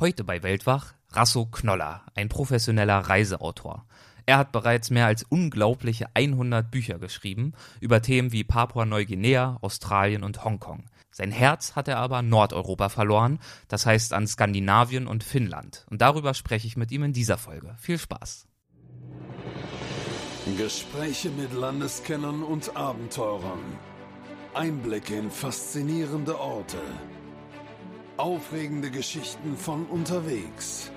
[0.00, 3.84] Heute bei Weltwach Rasso Knoller, ein professioneller Reiseautor.
[4.24, 10.42] Er hat bereits mehr als unglaubliche 100 Bücher geschrieben über Themen wie Papua-Neuguinea, Australien und
[10.42, 10.86] Hongkong.
[11.10, 15.84] Sein Herz hat er aber Nordeuropa verloren, das heißt an Skandinavien und Finnland.
[15.90, 17.76] Und darüber spreche ich mit ihm in dieser Folge.
[17.78, 18.46] Viel Spaß.
[20.56, 23.60] Gespräche mit Landeskennern und Abenteurern.
[24.54, 26.78] Einblicke in faszinierende Orte.
[28.20, 30.90] Aufregende Geschichten von unterwegs.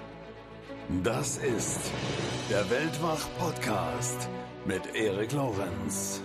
[1.05, 1.79] Das ist
[2.50, 4.27] der Weltwach-Podcast
[4.65, 6.21] mit Erik Lorenz.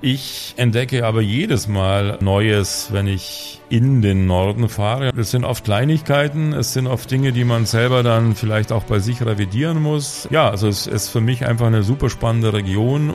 [0.00, 5.12] Ich entdecke aber jedes Mal Neues, wenn ich in den Norden fahre.
[5.18, 9.00] Es sind oft Kleinigkeiten, es sind oft Dinge, die man selber dann vielleicht auch bei
[9.00, 10.26] sich revidieren muss.
[10.30, 13.14] Ja, also es ist für mich einfach eine super spannende Region.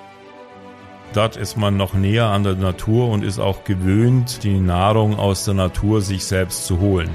[1.17, 5.45] Dort ist man noch näher an der Natur und ist auch gewöhnt, die Nahrung aus
[5.45, 7.09] der Natur sich selbst zu holen.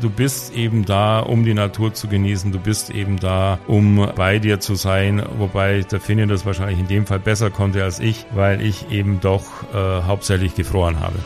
[0.00, 2.52] Du bist eben da, um die Natur zu genießen.
[2.52, 5.24] Du bist eben da, um bei dir zu sein.
[5.38, 9.18] Wobei der Finne das wahrscheinlich in dem Fall besser konnte als ich, weil ich eben
[9.20, 11.18] doch äh, hauptsächlich gefroren habe.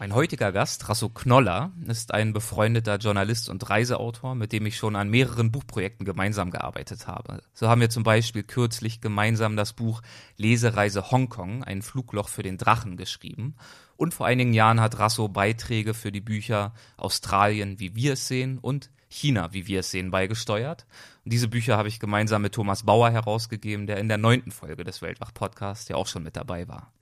[0.00, 4.96] Mein heutiger Gast, Rasso Knoller, ist ein befreundeter Journalist und Reiseautor, mit dem ich schon
[4.96, 7.42] an mehreren Buchprojekten gemeinsam gearbeitet habe.
[7.52, 10.02] So haben wir zum Beispiel kürzlich gemeinsam das Buch
[10.36, 13.54] Lesereise Hongkong, ein Flugloch für den Drachen geschrieben.
[13.96, 18.58] Und vor einigen Jahren hat Rasso Beiträge für die Bücher Australien, wie wir es sehen
[18.58, 20.86] und China, wie wir es sehen, beigesteuert.
[21.24, 24.82] Und diese Bücher habe ich gemeinsam mit Thomas Bauer herausgegeben, der in der neunten Folge
[24.82, 26.92] des Weltwach-Podcasts ja auch schon mit dabei war.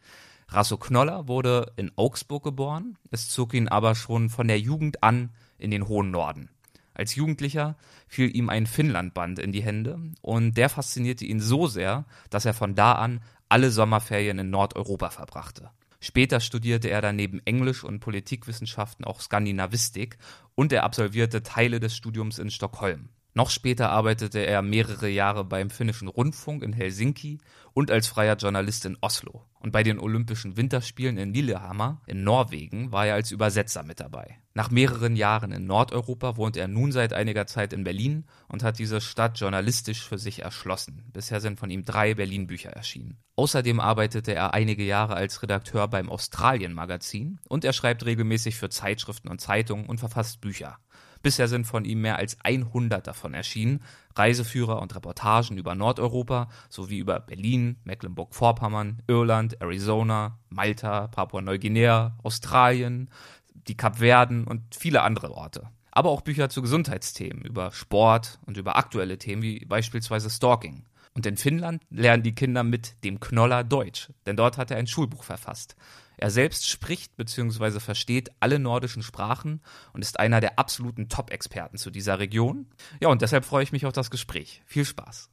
[0.52, 5.30] Rasso Knoller wurde in Augsburg geboren, es zog ihn aber schon von der Jugend an
[5.56, 6.50] in den hohen Norden.
[6.92, 12.04] Als Jugendlicher fiel ihm ein Finnlandband in die Hände und der faszinierte ihn so sehr,
[12.28, 15.70] dass er von da an alle Sommerferien in Nordeuropa verbrachte.
[16.00, 20.18] Später studierte er daneben Englisch und Politikwissenschaften auch Skandinavistik
[20.54, 23.08] und er absolvierte Teile des Studiums in Stockholm.
[23.34, 27.38] Noch später arbeitete er mehrere Jahre beim finnischen Rundfunk in Helsinki
[27.72, 29.46] und als freier Journalist in Oslo.
[29.58, 34.38] Und bei den Olympischen Winterspielen in Lillehammer in Norwegen war er als Übersetzer mit dabei.
[34.54, 38.78] Nach mehreren Jahren in Nordeuropa wohnt er nun seit einiger Zeit in Berlin und hat
[38.78, 41.08] diese Stadt journalistisch für sich erschlossen.
[41.14, 43.16] Bisher sind von ihm drei Berlin-Bücher erschienen.
[43.36, 49.28] Außerdem arbeitete er einige Jahre als Redakteur beim Australien-Magazin und er schreibt regelmäßig für Zeitschriften
[49.28, 50.76] und Zeitungen und verfasst Bücher.
[51.22, 53.82] Bisher sind von ihm mehr als 100 davon erschienen,
[54.14, 63.08] Reiseführer und Reportagen über Nordeuropa sowie über Berlin, Mecklenburg-Vorpommern, Irland, Arizona, Malta, Papua-Neuguinea, Australien,
[63.54, 65.68] die Kapverden und viele andere Orte.
[65.92, 70.84] Aber auch Bücher zu Gesundheitsthemen, über Sport und über aktuelle Themen wie beispielsweise Stalking.
[71.14, 74.86] Und in Finnland lernen die Kinder mit dem Knoller Deutsch, denn dort hat er ein
[74.86, 75.76] Schulbuch verfasst.
[76.16, 77.80] Er selbst spricht bzw.
[77.80, 79.60] versteht alle nordischen Sprachen
[79.92, 82.66] und ist einer der absoluten Top-Experten zu dieser Region.
[83.00, 84.62] Ja, und deshalb freue ich mich auf das Gespräch.
[84.66, 85.30] Viel Spaß.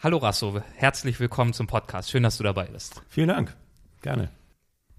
[0.00, 2.10] Hallo Rasso, herzlich willkommen zum Podcast.
[2.10, 3.02] Schön, dass du dabei bist.
[3.08, 3.56] Vielen Dank.
[4.00, 4.30] Gerne.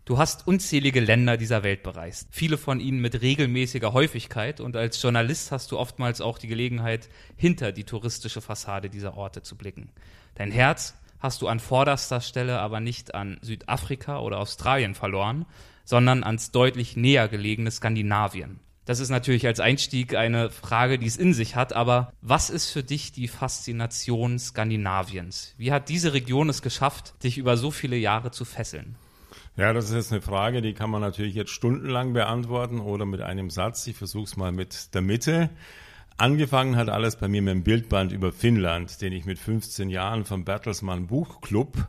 [0.10, 5.00] Du hast unzählige Länder dieser Welt bereist, viele von ihnen mit regelmäßiger Häufigkeit und als
[5.00, 9.92] Journalist hast du oftmals auch die Gelegenheit, hinter die touristische Fassade dieser Orte zu blicken.
[10.34, 15.46] Dein Herz hast du an vorderster Stelle aber nicht an Südafrika oder Australien verloren,
[15.86, 18.60] sondern ans deutlich näher gelegene Skandinavien.
[18.86, 22.72] Das ist natürlich als Einstieg eine Frage, die es in sich hat, aber was ist
[22.72, 25.54] für dich die Faszination Skandinaviens?
[25.58, 28.96] Wie hat diese Region es geschafft, dich über so viele Jahre zu fesseln?
[29.58, 33.22] Ja, das ist jetzt eine Frage, die kann man natürlich jetzt stundenlang beantworten oder mit
[33.22, 33.86] einem Satz.
[33.86, 35.50] Ich versuche es mal mit der Mitte.
[36.20, 40.26] Angefangen hat alles bei mir mit einem Bildband über Finnland, den ich mit 15 Jahren
[40.26, 41.88] vom Bertelsmann Buchclub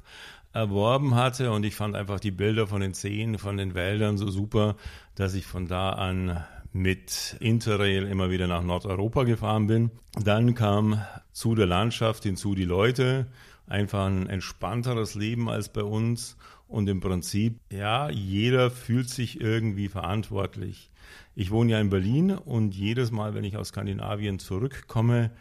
[0.53, 1.51] erworben hatte.
[1.51, 4.77] Und ich fand einfach die Bilder von den Seen, von den Wäldern so super,
[5.17, 9.91] dass ich von da an mit Interrail immer wieder nach Nordeuropa gefahren bin.
[10.23, 13.27] Dann kam zu der Landschaft hinzu die Leute,
[13.67, 16.37] einfach ein entspannteres Leben als bei uns
[16.70, 20.91] und im Prinzip, ja, jeder fühlt sich irgendwie verantwortlich.
[21.34, 25.32] Ich wohne ja in Berlin und jedes Mal, wenn ich aus Skandinavien zurückkomme,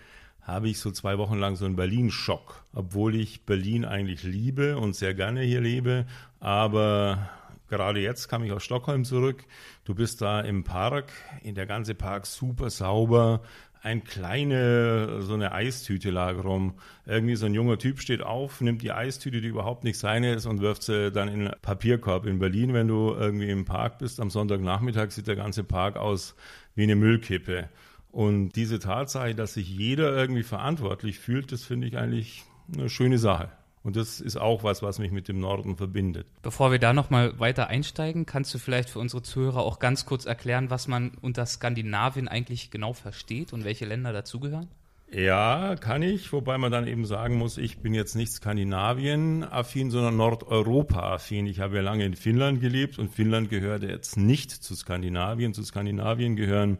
[0.41, 4.95] habe ich so zwei Wochen lang so einen Berlin-Schock, obwohl ich Berlin eigentlich liebe und
[4.95, 6.07] sehr gerne hier lebe.
[6.39, 7.29] Aber
[7.67, 9.45] gerade jetzt kam ich aus Stockholm zurück.
[9.85, 11.11] Du bist da im Park,
[11.43, 13.43] in der ganze Park super sauber,
[13.81, 16.75] ein kleine, so eine Eistüte lag rum.
[17.05, 20.45] Irgendwie so ein junger Typ steht auf, nimmt die Eistüte, die überhaupt nicht seine ist,
[20.45, 22.25] und wirft sie dann in einen Papierkorb.
[22.25, 26.35] In Berlin, wenn du irgendwie im Park bist, am Sonntagnachmittag sieht der ganze Park aus
[26.75, 27.69] wie eine Müllkippe.
[28.11, 32.43] Und diese Tatsache, dass sich jeder irgendwie verantwortlich fühlt, das finde ich eigentlich
[32.73, 33.49] eine schöne Sache.
[33.83, 36.27] Und das ist auch was, was mich mit dem Norden verbindet.
[36.41, 40.25] Bevor wir da nochmal weiter einsteigen, kannst du vielleicht für unsere Zuhörer auch ganz kurz
[40.25, 44.67] erklären, was man unter Skandinavien eigentlich genau versteht und welche Länder dazugehören?
[45.11, 50.17] Ja, kann ich, wobei man dann eben sagen muss, ich bin jetzt nicht Skandinavien-affin, sondern
[50.17, 51.47] Nordeuropa-affin.
[51.47, 55.55] Ich habe ja lange in Finnland gelebt und Finnland gehört jetzt nicht zu Skandinavien.
[55.55, 56.77] Zu Skandinavien gehören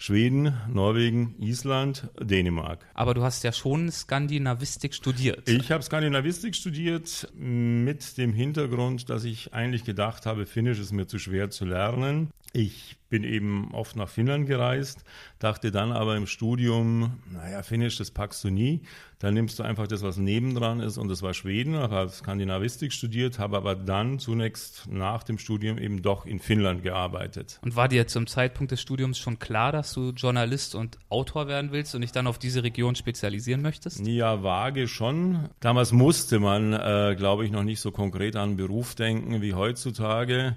[0.00, 2.86] Schweden, Norwegen, Island, Dänemark.
[2.94, 5.48] Aber du hast ja schon Skandinavistik studiert.
[5.48, 11.08] Ich habe Skandinavistik studiert mit dem Hintergrund, dass ich eigentlich gedacht habe, Finnisch ist mir
[11.08, 12.30] zu schwer zu lernen.
[12.52, 15.04] Ich bin eben oft nach Finnland gereist,
[15.38, 18.82] dachte dann aber im Studium, naja, Finnisch, das packst du nie.
[19.18, 23.38] Dann nimmst du einfach das, was nebendran ist und das war Schweden, habe Skandinavistik studiert,
[23.38, 27.58] habe aber dann zunächst nach dem Studium eben doch in Finnland gearbeitet.
[27.62, 31.72] Und war dir zum Zeitpunkt des Studiums schon klar, dass du Journalist und Autor werden
[31.72, 34.06] willst und dich dann auf diese Region spezialisieren möchtest?
[34.06, 35.48] Ja, vage schon.
[35.60, 40.56] Damals musste man, äh, glaube ich, noch nicht so konkret an Beruf denken wie heutzutage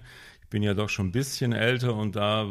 [0.51, 2.45] bin ja doch schon ein bisschen älter und da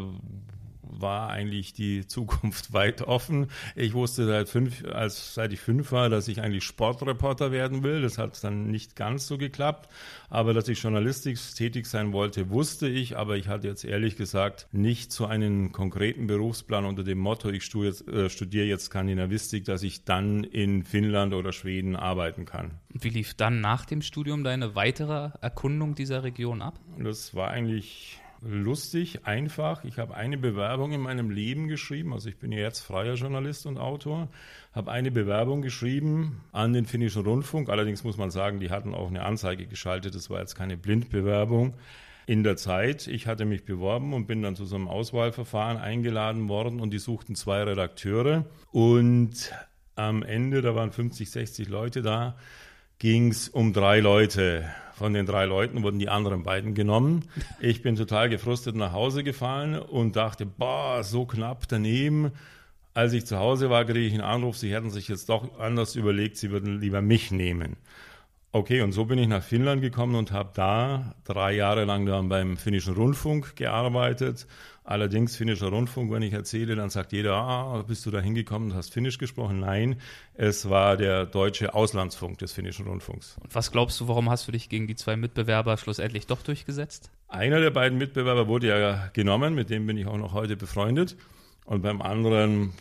[0.91, 3.49] war eigentlich die Zukunft weit offen.
[3.77, 8.03] Ich wusste seit fünf, als seit ich fünf war, dass ich eigentlich Sportreporter werden will.
[8.03, 9.89] Das hat dann nicht ganz so geklappt.
[10.29, 13.17] Aber dass ich journalistisch tätig sein wollte, wusste ich.
[13.17, 17.75] Aber ich hatte jetzt ehrlich gesagt nicht so einen konkreten Berufsplan unter dem Motto, ich
[17.75, 22.73] äh, studiere jetzt Skandinavistik, dass ich dann in Finnland oder Schweden arbeiten kann.
[22.91, 26.79] Wie lief dann nach dem Studium deine weitere Erkundung dieser Region ab?
[26.99, 29.85] Das war eigentlich lustig, einfach.
[29.85, 33.67] Ich habe eine Bewerbung in meinem Leben geschrieben, also ich bin ja jetzt freier Journalist
[33.67, 34.29] und Autor,
[34.73, 37.69] habe eine Bewerbung geschrieben an den finnischen Rundfunk.
[37.69, 41.75] Allerdings muss man sagen, die hatten auch eine Anzeige geschaltet, das war jetzt keine Blindbewerbung.
[42.27, 46.49] In der Zeit, ich hatte mich beworben und bin dann zu so einem Auswahlverfahren eingeladen
[46.49, 49.53] worden und die suchten zwei Redakteure und
[49.97, 52.37] am Ende, da waren 50, 60 Leute da,
[52.99, 54.65] ging es um drei Leute.
[55.01, 57.25] Von den drei Leuten wurden die anderen beiden genommen.
[57.59, 62.33] Ich bin total gefrustet nach Hause gefahren und dachte, boah, so knapp daneben.
[62.93, 65.97] Als ich zu Hause war, kriege ich einen Anruf, sie hätten sich jetzt doch anders
[65.97, 67.79] überlegt, sie würden lieber mich nehmen.
[68.53, 72.29] Okay, und so bin ich nach Finnland gekommen und habe da drei Jahre lang dann
[72.29, 74.47] beim finnischen Rundfunk gearbeitet
[74.91, 78.77] Allerdings finnischer Rundfunk, wenn ich erzähle, dann sagt jeder, ah, bist du da hingekommen und
[78.77, 79.61] hast Finnisch gesprochen?
[79.61, 80.01] Nein,
[80.35, 83.37] es war der deutsche Auslandsfunk des finnischen Rundfunks.
[83.41, 87.13] Und was glaubst du, warum hast du dich gegen die zwei Mitbewerber schlussendlich doch durchgesetzt?
[87.29, 91.17] Einer der beiden Mitbewerber wurde ja genommen, mit dem bin ich auch noch heute befreundet.
[91.67, 92.73] Und beim anderen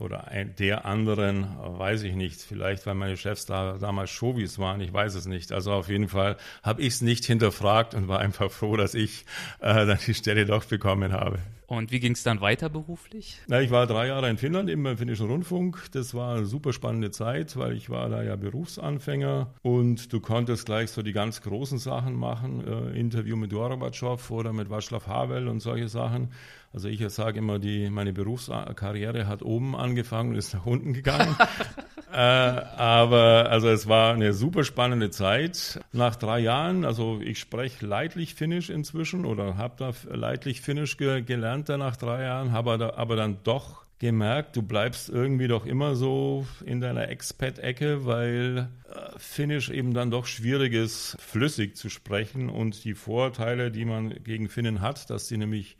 [0.00, 2.40] oder ein, der anderen, weiß ich nicht.
[2.40, 5.52] Vielleicht, weil meine Chefs da damals Chauvis waren, ich weiß es nicht.
[5.52, 9.24] Also auf jeden Fall habe ich es nicht hinterfragt und war einfach froh, dass ich
[9.60, 11.38] äh, dann die Stelle doch bekommen habe.
[11.66, 13.40] Und wie ging es dann weiter beruflich?
[13.48, 15.90] Na, ich war drei Jahre in Finnland im finnischen Rundfunk.
[15.92, 20.66] Das war eine super spannende Zeit, weil ich war da ja Berufsanfänger und du konntest
[20.66, 25.48] gleich so die ganz großen Sachen machen, äh, Interview mit Gorbatschow oder mit Václav Havel
[25.48, 26.30] und solche Sachen.
[26.72, 31.36] Also ich sage immer, die, meine Berufskarriere hat oben angefangen und ist nach unten gegangen.
[32.12, 35.80] äh, aber also es war eine super spannende Zeit.
[35.92, 41.22] Nach drei Jahren, also ich spreche leidlich Finnisch inzwischen oder habe da leidlich Finnisch ge
[41.22, 45.94] gelernt nach drei Jahren, habe da, aber dann doch gemerkt, du bleibst irgendwie doch immer
[45.94, 52.50] so in deiner Expat-Ecke, weil äh, Finnisch eben dann doch schwierig ist, flüssig zu sprechen
[52.50, 55.76] und die Vorteile, die man gegen Finnen hat, dass sie nämlich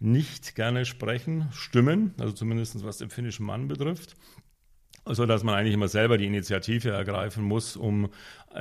[0.00, 4.16] nicht gerne sprechen, stimmen, also zumindest was den finnischen Mann betrifft.
[5.06, 8.10] So dass man eigentlich immer selber die Initiative ergreifen muss, um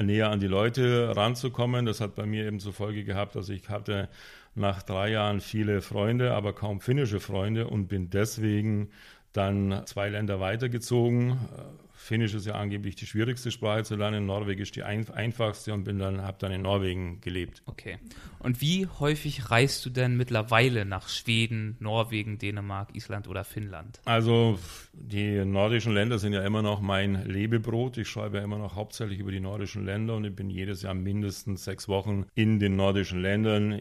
[0.02, 1.86] näher an die Leute ranzukommen.
[1.86, 4.10] Das hat bei mir eben zur Folge gehabt, dass ich hatte
[4.56, 8.90] nach drei Jahren viele Freunde, aber kaum finnische Freunde und bin deswegen
[9.34, 11.38] dann zwei Länder weitergezogen,
[12.10, 16.00] Finnisch ist ja angeblich die schwierigste Sprache zu lernen, Norwegisch die ein einfachste und bin
[16.00, 17.62] dann habe dann in Norwegen gelebt.
[17.68, 18.00] Okay.
[18.40, 24.02] Und wie häufig reist du denn mittlerweile nach Schweden, Norwegen, Dänemark, Island oder Finnland?
[24.06, 24.58] Also
[24.92, 28.00] die nordischen Länder sind ja immer noch mein Lebebrot.
[28.00, 30.96] Ich schreibe ja immer noch hauptsächlich über die nordischen Länder und ich bin jedes Jahr
[30.96, 33.80] mindestens sechs Wochen in den nordischen Ländern,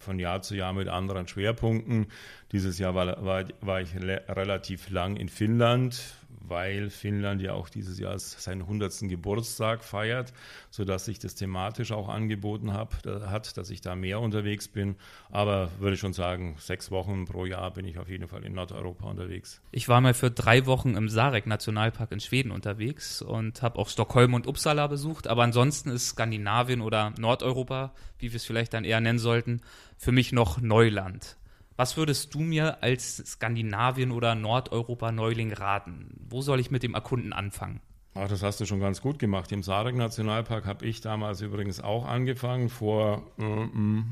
[0.00, 2.08] von Jahr zu Jahr mit anderen Schwerpunkten.
[2.50, 6.02] Dieses Jahr war, war, war ich relativ lang in Finnland
[6.48, 9.08] weil Finnland ja auch dieses Jahr seinen 100.
[9.08, 10.32] Geburtstag feiert,
[10.70, 14.96] sodass sich das thematisch auch angeboten hab, hat, dass ich da mehr unterwegs bin.
[15.30, 19.08] Aber würde schon sagen, sechs Wochen pro Jahr bin ich auf jeden Fall in Nordeuropa
[19.08, 19.60] unterwegs.
[19.72, 24.34] Ich war mal für drei Wochen im Sarek-Nationalpark in Schweden unterwegs und habe auch Stockholm
[24.34, 25.26] und Uppsala besucht.
[25.26, 29.60] Aber ansonsten ist Skandinavien oder Nordeuropa, wie wir es vielleicht dann eher nennen sollten,
[29.96, 31.36] für mich noch Neuland.
[31.76, 36.10] Was würdest du mir als Skandinavien- oder Nordeuropa-Neuling raten?
[36.28, 37.80] Wo soll ich mit dem Erkunden anfangen?
[38.16, 39.50] Ach, das hast du schon ganz gut gemacht.
[39.50, 44.04] Im Sarek-Nationalpark habe ich damals übrigens auch angefangen, vor, äh, mh,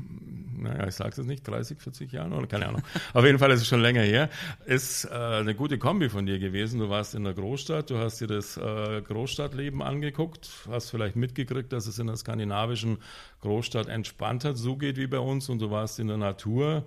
[0.57, 2.81] naja, ich sage es jetzt nicht, 30, 40 Jahren oder keine Ahnung.
[3.13, 4.29] Auf jeden Fall ist es schon länger her.
[4.65, 6.81] Ist äh, eine gute Kombi von dir gewesen.
[6.81, 11.71] Du warst in der Großstadt, du hast dir das äh, Großstadtleben angeguckt, hast vielleicht mitgekriegt,
[11.71, 12.97] dass es in der skandinavischen
[13.39, 16.85] Großstadt entspannter zugeht wie bei uns und du warst in der Natur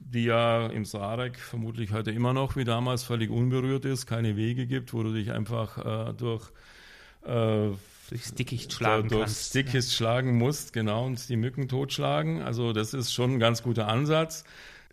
[0.00, 4.66] die ja im Sarek vermutlich heute immer noch wie damals völlig unberührt ist, keine Wege
[4.66, 6.50] gibt, wo du dich einfach äh, durch
[7.24, 7.70] äh,
[8.08, 9.54] durchs Dickicht schlagen durchs kannst.
[9.54, 9.96] Dickicht ja.
[9.96, 12.42] schlagen musst, genau, und die Mücken totschlagen.
[12.42, 14.44] Also das ist schon ein ganz guter Ansatz.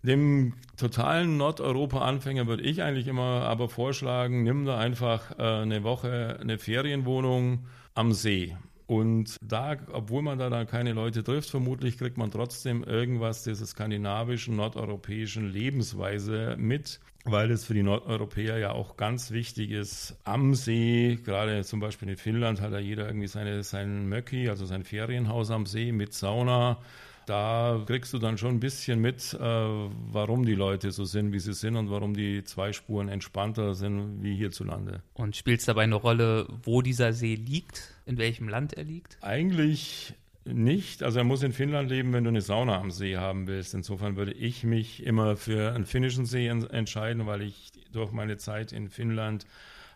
[0.02, 6.38] Dem totalen Nordeuropa-Anfänger würde ich eigentlich immer aber vorschlagen, nimm da einfach äh, eine Woche
[6.40, 8.56] eine Ferienwohnung am See.
[8.86, 13.66] Und da, obwohl man da dann keine Leute trifft, vermutlich kriegt man trotzdem irgendwas dieser
[13.66, 20.54] skandinavischen, nordeuropäischen Lebensweise mit, weil es für die Nordeuropäer ja auch ganz wichtig ist, am
[20.54, 24.84] See, gerade zum Beispiel in Finnland hat ja jeder irgendwie seine, sein Möcki, also sein
[24.84, 26.78] Ferienhaus am See mit Sauna,
[27.26, 31.40] da kriegst du dann schon ein bisschen mit, äh, warum die Leute so sind, wie
[31.40, 35.02] sie sind und warum die zwei Spuren entspannter sind wie hierzulande.
[35.14, 39.18] Und spielt es dabei eine Rolle, wo dieser See liegt, in welchem Land er liegt?
[39.20, 40.14] Eigentlich
[40.44, 41.02] nicht.
[41.02, 43.74] Also er muss in Finnland leben, wenn du eine Sauna am See haben willst.
[43.74, 48.72] Insofern würde ich mich immer für einen finnischen See entscheiden, weil ich durch meine Zeit
[48.72, 49.46] in Finnland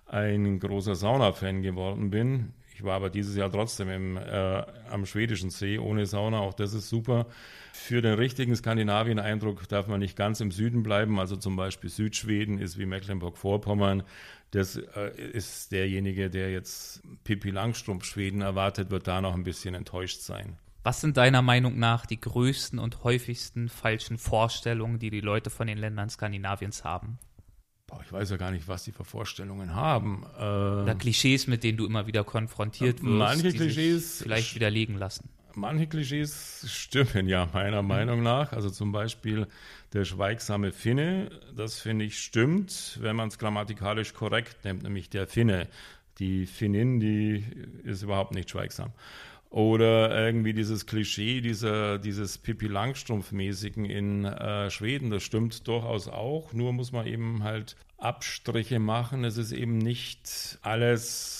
[0.07, 2.53] ein großer Sauna-Fan geworden bin.
[2.81, 6.39] Ich war aber dieses Jahr trotzdem im, äh, am schwedischen See ohne Sauna.
[6.39, 7.27] Auch das ist super.
[7.75, 11.21] Für den richtigen Skandinavien-Eindruck darf man nicht ganz im Süden bleiben.
[11.21, 14.03] Also zum Beispiel Südschweden ist wie Mecklenburg-Vorpommern.
[14.53, 19.75] Das äh, ist derjenige, der jetzt Pippi Langstrumpf Schweden erwartet, wird da noch ein bisschen
[19.75, 20.57] enttäuscht sein.
[20.83, 25.67] Was sind deiner Meinung nach die größten und häufigsten falschen Vorstellungen, die die Leute von
[25.67, 27.19] den Ländern Skandinaviens haben?
[27.91, 30.25] Boah, ich weiß ja gar nicht, was die für Vorstellungen haben.
[30.39, 35.29] Äh, Oder Klischees, mit denen du immer wieder konfrontiert wirst, manche Klischees vielleicht widerlegen lassen.
[35.57, 38.53] Manche Klischees stimmen ja meiner Meinung nach.
[38.53, 39.49] Also zum Beispiel
[39.93, 45.27] der schweigsame Finne, das finde ich stimmt, wenn man es grammatikalisch korrekt nimmt, nämlich der
[45.27, 45.67] Finne.
[46.21, 47.45] Die Finnin, die
[47.83, 48.93] ist überhaupt nicht schweigsam.
[49.51, 56.53] Oder irgendwie dieses Klischee dieser, dieses Pippi Langstrumpf-mäßigen in äh, Schweden, das stimmt durchaus auch.
[56.53, 59.25] Nur muss man eben halt Abstriche machen.
[59.25, 61.40] Es ist eben nicht alles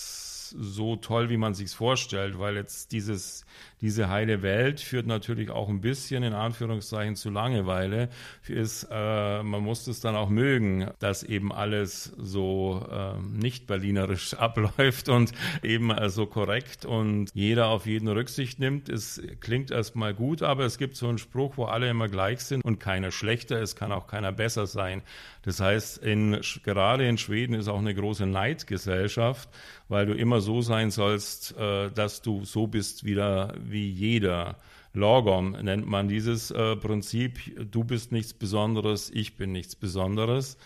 [0.57, 3.45] so toll, wie man sich vorstellt, weil jetzt dieses,
[3.81, 8.09] diese heile Welt führt natürlich auch ein bisschen in Anführungszeichen zu Langeweile.
[8.47, 14.33] Ist, äh, man muss es dann auch mögen, dass eben alles so äh, nicht berlinerisch
[14.35, 15.31] abläuft und
[15.63, 18.89] eben äh, so korrekt und jeder auf jeden Rücksicht nimmt.
[18.89, 22.63] Es klingt erstmal gut, aber es gibt so einen Spruch, wo alle immer gleich sind
[22.63, 25.01] und keiner schlechter, es kann auch keiner besser sein.
[25.43, 29.49] Das heißt, in, gerade in Schweden ist auch eine große Neidgesellschaft,
[29.87, 34.57] weil du immer so sein sollst, äh, dass du so bist wieder wie jeder.
[34.93, 37.39] Logom nennt man dieses äh, Prinzip.
[37.71, 40.57] Du bist nichts Besonderes, ich bin nichts Besonderes.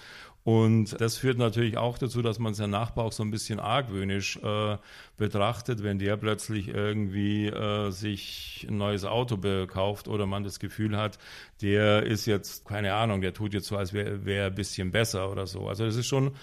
[0.45, 4.37] Und das führt natürlich auch dazu, dass man seinen Nachbar auch so ein bisschen argwöhnisch
[4.43, 4.77] äh,
[5.17, 10.97] betrachtet, wenn der plötzlich irgendwie äh, sich ein neues Auto bekauft oder man das Gefühl
[10.97, 11.17] hat,
[11.63, 15.31] der ist jetzt, keine Ahnung, der tut jetzt so, als wäre wär ein bisschen besser
[15.31, 15.67] oder so.
[15.67, 16.35] Also das ist schon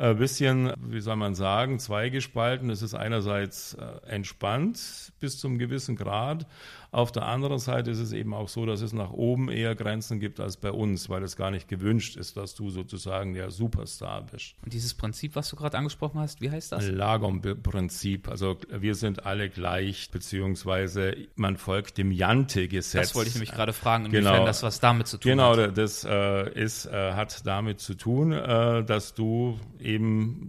[0.00, 2.70] ein bisschen, wie soll man sagen, zweigespalten.
[2.70, 6.46] Es ist einerseits äh, entspannt bis zum gewissen Grad.
[6.92, 10.18] Auf der anderen Seite ist es eben auch so, dass es nach oben eher Grenzen
[10.18, 14.22] gibt als bei uns, weil es gar nicht gewünscht ist, dass du sozusagen der Superstar
[14.22, 14.56] bist.
[14.64, 16.88] Und dieses Prinzip, was du gerade angesprochen hast, wie heißt das?
[16.88, 18.28] Lagom-Prinzip.
[18.28, 23.08] Also wir sind alle gleich, beziehungsweise man folgt dem Jante-Gesetz.
[23.08, 24.46] Das wollte ich nämlich gerade fragen, inwiefern genau.
[24.46, 25.56] das was damit zu tun genau, hat.
[25.56, 29.89] Genau, das äh, ist, äh, hat damit zu tun, äh, dass du eben,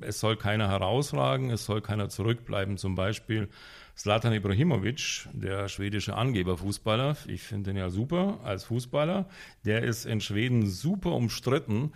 [0.01, 2.77] es soll keiner herausragen, es soll keiner zurückbleiben.
[2.77, 3.49] Zum Beispiel
[3.95, 9.27] Zlatan Ibrahimovic, der schwedische Angeberfußballer, ich finde ihn ja super als Fußballer,
[9.65, 11.91] der ist in Schweden super umstritten,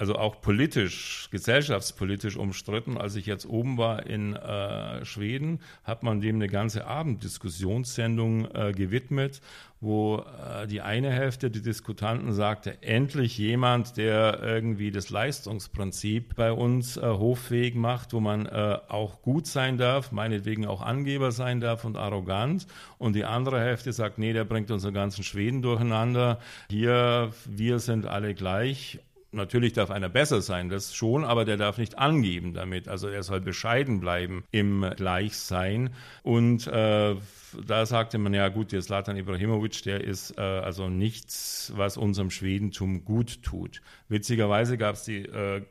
[0.00, 2.96] also auch politisch, gesellschaftspolitisch umstritten.
[2.96, 8.72] Als ich jetzt oben war in äh, Schweden, hat man dem eine ganze Abenddiskussionssendung äh,
[8.72, 9.42] gewidmet,
[9.82, 16.50] wo äh, die eine Hälfte der Diskutanten sagte, endlich jemand, der irgendwie das Leistungsprinzip bei
[16.50, 21.60] uns äh, hoffähig macht, wo man äh, auch gut sein darf, meinetwegen auch Angeber sein
[21.60, 22.66] darf und arrogant.
[22.96, 26.38] Und die andere Hälfte sagt, nee, der bringt unseren ganzen Schweden durcheinander.
[26.70, 28.98] Hier, wir sind alle gleich
[29.32, 32.88] Natürlich darf einer besser sein, das schon, aber der darf nicht angeben damit.
[32.88, 35.90] Also er soll bescheiden bleiben im Gleichsein.
[36.22, 37.14] Und äh,
[37.66, 42.30] da sagte man ja gut, der Slatan Ibrahimovic, der ist äh, also nichts, was unserem
[42.30, 43.80] Schwedentum gut tut.
[44.08, 45.62] Witzigerweise gab es die äh,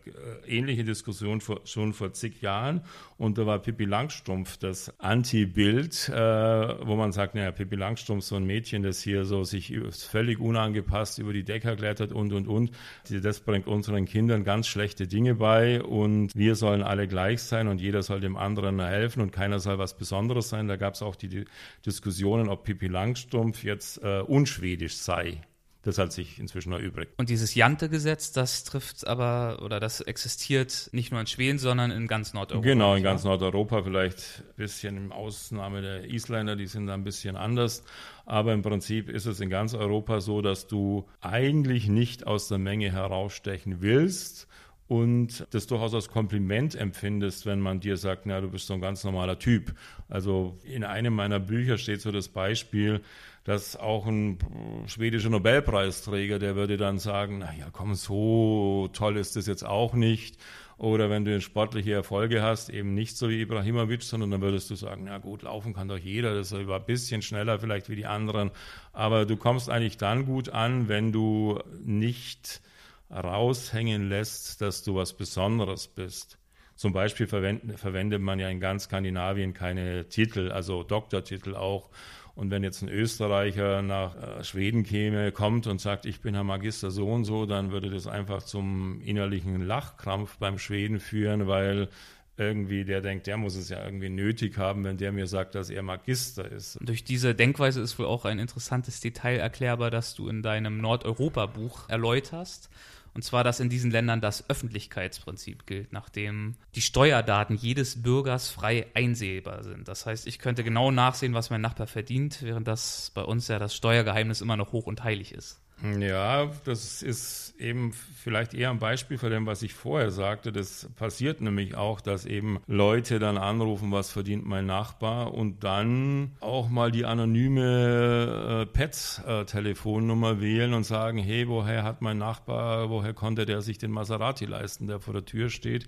[0.47, 2.81] ähnliche Diskussion vor, schon vor zig Jahren
[3.17, 8.35] und da war Pippi Langstrumpf das Anti-Bild, äh, wo man sagt, naja, Pippi Langstrumpf, so
[8.35, 12.71] ein Mädchen, das hier so sich völlig unangepasst über die Decker klettert und und und,
[13.09, 17.81] das bringt unseren Kindern ganz schlechte Dinge bei und wir sollen alle gleich sein und
[17.81, 20.67] jeder soll dem anderen helfen und keiner soll was Besonderes sein.
[20.67, 21.45] Da gab es auch die, die
[21.85, 25.41] Diskussionen, ob Pippi Langstrumpf jetzt äh, unschwedisch sei.
[25.83, 27.13] Das hat sich inzwischen erübrigt.
[27.17, 32.07] Und dieses Jante-Gesetz, das trifft aber oder das existiert nicht nur in Schweden, sondern in
[32.07, 32.67] ganz Nordeuropa.
[32.67, 37.05] Genau, in ganz Nordeuropa, vielleicht ein bisschen im Ausnahme der Isländer, die sind da ein
[37.05, 37.83] bisschen anders.
[38.25, 42.57] Aber im Prinzip ist es in ganz Europa so, dass du eigentlich nicht aus der
[42.57, 44.49] Menge herausstechen willst
[44.89, 48.81] und das durchaus als Kompliment empfindest, wenn man dir sagt, na, du bist so ein
[48.81, 49.75] ganz normaler Typ.
[50.07, 53.01] Also in einem meiner Bücher steht so das Beispiel,
[53.43, 54.39] dass auch ein
[54.87, 59.93] schwedischer Nobelpreisträger, der würde dann sagen, na ja, komm, so toll ist das jetzt auch
[59.93, 60.39] nicht.
[60.79, 64.75] Oder wenn du sportliche Erfolge hast, eben nicht so wie Ibrahimovic, sondern dann würdest du
[64.75, 68.07] sagen, na gut, laufen kann doch jeder, das war ein bisschen schneller vielleicht wie die
[68.07, 68.49] anderen.
[68.91, 72.61] Aber du kommst eigentlich dann gut an, wenn du nicht
[73.09, 76.37] raushängen lässt, dass du was Besonderes bist.
[76.75, 81.89] Zum Beispiel verwendet man ja in ganz Skandinavien keine Titel, also Doktortitel auch.
[82.35, 86.45] Und wenn jetzt ein Österreicher nach äh, Schweden käme, kommt und sagt, ich bin Herr
[86.45, 91.89] Magister so und so, dann würde das einfach zum innerlichen Lachkrampf beim Schweden führen, weil
[92.37, 95.69] irgendwie der denkt, der muss es ja irgendwie nötig haben, wenn der mir sagt, dass
[95.69, 96.77] er Magister ist.
[96.79, 101.89] Durch diese Denkweise ist wohl auch ein interessantes Detail erklärbar, das du in deinem Nordeuropa-Buch
[101.89, 102.69] erläuterst.
[103.13, 108.87] Und zwar, dass in diesen Ländern das Öffentlichkeitsprinzip gilt, nachdem die Steuerdaten jedes Bürgers frei
[108.93, 109.87] einsehbar sind.
[109.87, 113.59] Das heißt, ich könnte genau nachsehen, was mein Nachbar verdient, während das bei uns ja
[113.59, 115.59] das Steuergeheimnis immer noch hoch und heilig ist.
[115.99, 120.51] Ja, das ist eben vielleicht eher ein Beispiel für dem, was ich vorher sagte.
[120.51, 126.35] Das passiert nämlich auch, dass eben Leute dann anrufen, was verdient mein Nachbar und dann
[126.41, 132.89] auch mal die anonyme äh, Pets-Telefonnummer äh, wählen und sagen, hey, woher hat mein Nachbar,
[132.89, 135.85] woher konnte der sich den Maserati leisten, der vor der Tür steht?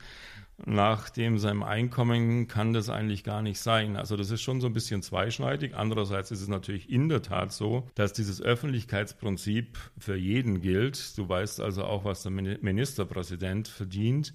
[0.65, 3.95] Nach dem seinem Einkommen kann das eigentlich gar nicht sein.
[3.95, 5.75] Also das ist schon so ein bisschen zweischneidig.
[5.75, 11.17] Andererseits ist es natürlich in der Tat so, dass dieses Öffentlichkeitsprinzip für jeden gilt.
[11.17, 14.33] Du weißt also auch, was der Ministerpräsident verdient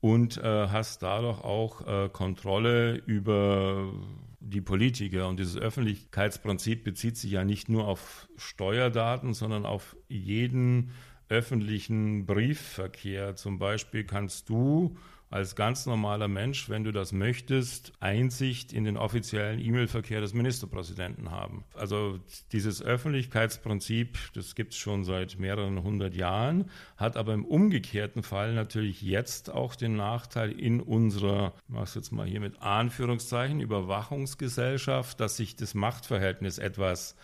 [0.00, 3.92] und äh, hast dadurch auch äh, Kontrolle über
[4.40, 5.28] die Politiker.
[5.28, 10.90] Und dieses Öffentlichkeitsprinzip bezieht sich ja nicht nur auf Steuerdaten, sondern auf jeden
[11.28, 13.36] öffentlichen Briefverkehr.
[13.36, 14.96] Zum Beispiel kannst du
[15.32, 21.30] als ganz normaler Mensch, wenn du das möchtest, Einsicht in den offiziellen E-Mail-Verkehr des Ministerpräsidenten
[21.30, 21.64] haben.
[21.74, 22.18] Also
[22.52, 28.52] dieses Öffentlichkeitsprinzip, das gibt es schon seit mehreren hundert Jahren, hat aber im umgekehrten Fall
[28.52, 35.18] natürlich jetzt auch den Nachteil in unserer, ich mache jetzt mal hier mit Anführungszeichen, Überwachungsgesellschaft,
[35.18, 37.16] dass sich das Machtverhältnis etwas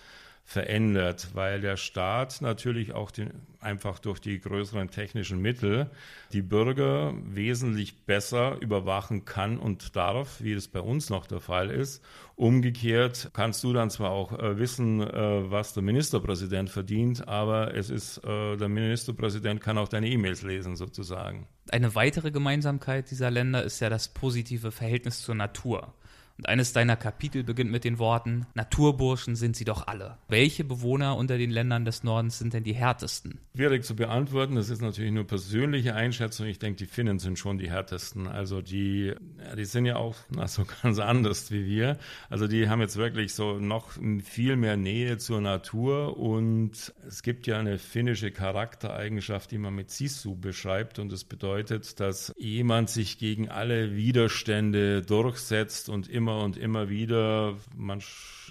[0.48, 5.90] verändert, weil der Staat natürlich auch den, einfach durch die größeren technischen Mittel
[6.32, 11.68] die Bürger wesentlich besser überwachen kann und darf, wie es bei uns noch der Fall
[11.68, 12.02] ist.
[12.34, 17.90] Umgekehrt kannst du dann zwar auch äh, wissen, äh, was der Ministerpräsident verdient, aber es
[17.90, 21.46] ist, äh, der Ministerpräsident kann auch deine E-Mails lesen sozusagen.
[21.70, 25.92] Eine weitere Gemeinsamkeit dieser Länder ist ja das positive Verhältnis zur Natur.
[26.38, 30.18] Und eines deiner Kapitel beginnt mit den Worten, Naturburschen sind sie doch alle.
[30.28, 33.40] Welche Bewohner unter den Ländern des Nordens sind denn die härtesten?
[33.56, 36.46] Schwierig zu beantworten, das ist natürlich nur persönliche Einschätzung.
[36.46, 38.28] Ich denke, die Finnen sind schon die härtesten.
[38.28, 39.14] Also die,
[39.56, 41.98] die sind ja auch na, so ganz anders wie wir.
[42.30, 43.90] Also die haben jetzt wirklich so noch
[44.22, 49.90] viel mehr Nähe zur Natur und es gibt ja eine finnische Charaktereigenschaft, die man mit
[49.90, 56.44] Sisu beschreibt und das bedeutet, dass jemand sich gegen alle Widerstände durchsetzt und immer immer
[56.44, 57.56] und immer wieder.
[57.74, 58.02] Man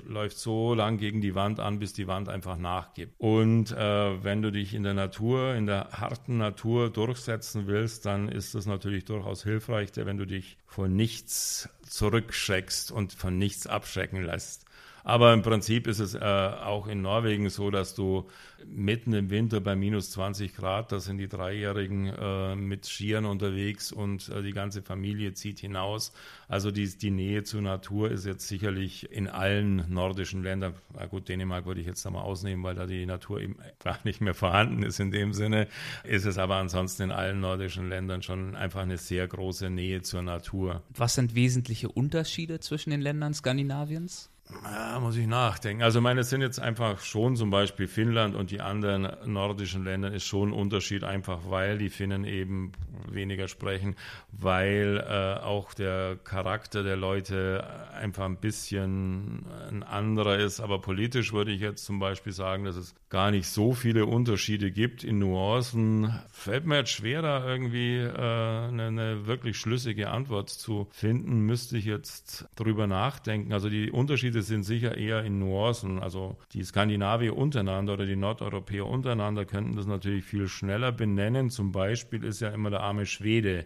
[0.06, 3.14] läuft so lang gegen die Wand an, bis die Wand einfach nachgibt.
[3.20, 8.30] Und äh, wenn du dich in der Natur, in der harten Natur durchsetzen willst, dann
[8.30, 14.24] ist das natürlich durchaus hilfreich, wenn du dich vor nichts zurückschreckst und von nichts abschrecken
[14.24, 14.67] lässt.
[15.08, 18.28] Aber im Prinzip ist es äh, auch in Norwegen so, dass du
[18.66, 23.94] mitten im Winter bei minus 20 Grad, da sind die Dreijährigen äh, mit Skiern unterwegs
[23.94, 26.12] und äh, die ganze Familie zieht hinaus.
[26.50, 31.30] Also die, die Nähe zur Natur ist jetzt sicherlich in allen nordischen Ländern, na gut,
[31.30, 34.34] Dänemark würde ich jetzt da mal ausnehmen, weil da die Natur eben gar nicht mehr
[34.34, 35.70] vorhanden ist in dem Sinne,
[36.04, 40.22] ist es aber ansonsten in allen nordischen Ländern schon einfach eine sehr große Nähe zur
[40.22, 40.84] Natur.
[40.90, 44.32] Was sind wesentliche Unterschiede zwischen den Ländern Skandinaviens?
[44.64, 45.84] Ja, muss ich nachdenken.
[45.84, 50.26] Also meine, sind jetzt einfach schon zum Beispiel Finnland und die anderen nordischen Länder ist
[50.26, 52.72] schon ein Unterschied, einfach weil die Finnen eben
[53.10, 53.96] weniger sprechen,
[54.32, 60.60] weil äh, auch der Charakter der Leute einfach ein bisschen ein anderer ist.
[60.60, 64.72] Aber politisch würde ich jetzt zum Beispiel sagen, dass es gar nicht so viele Unterschiede
[64.72, 66.14] gibt in Nuancen.
[66.32, 71.86] Fällt mir jetzt schwer, da irgendwie äh, eine wirklich schlüssige Antwort zu finden, müsste ich
[71.86, 73.54] jetzt drüber nachdenken.
[73.54, 76.00] Also die Unterschiede Unterschiede sind sicher eher in Nuancen.
[76.00, 81.50] Also die Skandinavier untereinander oder die Nordeuropäer untereinander könnten das natürlich viel schneller benennen.
[81.50, 83.66] Zum Beispiel ist ja immer der arme Schwede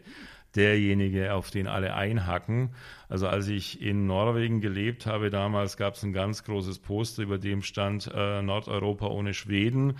[0.55, 2.73] derjenige, auf den alle einhacken.
[3.09, 7.37] Also als ich in Norwegen gelebt habe damals, gab es ein ganz großes Poster, über
[7.37, 9.97] dem stand äh, Nordeuropa ohne Schweden.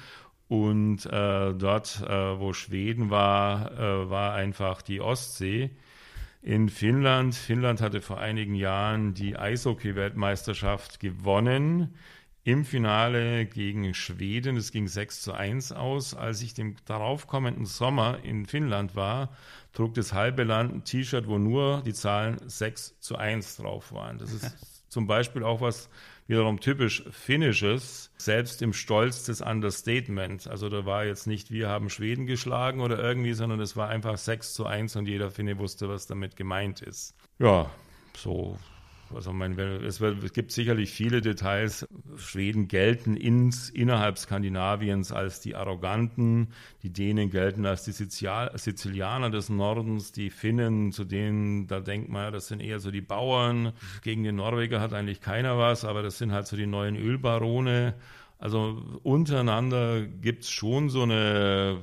[0.48, 5.72] Und äh, dort, äh, wo Schweden war, äh, war einfach die Ostsee
[6.42, 7.36] in Finnland.
[7.36, 11.96] Finnland hatte vor einigen Jahren die Eishockey-Weltmeisterschaft gewonnen.
[12.44, 16.16] Im Finale gegen Schweden, es ging 6 zu 1 aus.
[16.16, 19.30] Als ich dem daraufkommenden Sommer in Finnland war,
[19.74, 24.18] trug das halbe Land ein T-Shirt, wo nur die Zahlen 6 zu 1 drauf waren.
[24.18, 24.58] Das ist
[24.90, 25.90] zum Beispiel auch was
[26.32, 30.48] wiederum typisch Finnisches, selbst im Stolz des Understatement.
[30.48, 34.18] Also da war jetzt nicht, wir haben Schweden geschlagen oder irgendwie, sondern es war einfach
[34.18, 37.14] 6 zu 1 und jeder Finne wusste, was damit gemeint ist.
[37.38, 37.70] Ja,
[38.18, 38.58] so
[39.16, 41.88] also mein, es, es, gibt sicherlich viele Details.
[42.18, 46.50] Schweden gelten ins, innerhalb Skandinaviens als die Arroganten,
[46.84, 52.10] die Dänen gelten als die Sizil Sizilianer des Nordens, die Finnen, zu denen, da denkt
[52.10, 53.74] man, das sind eher so die Bauern.
[54.04, 57.96] Gegen den Norweger hat eigentlich keiner was, aber das sind halt so die neuen Ölbarone.
[58.38, 61.78] Also untereinander gibt es schon so eine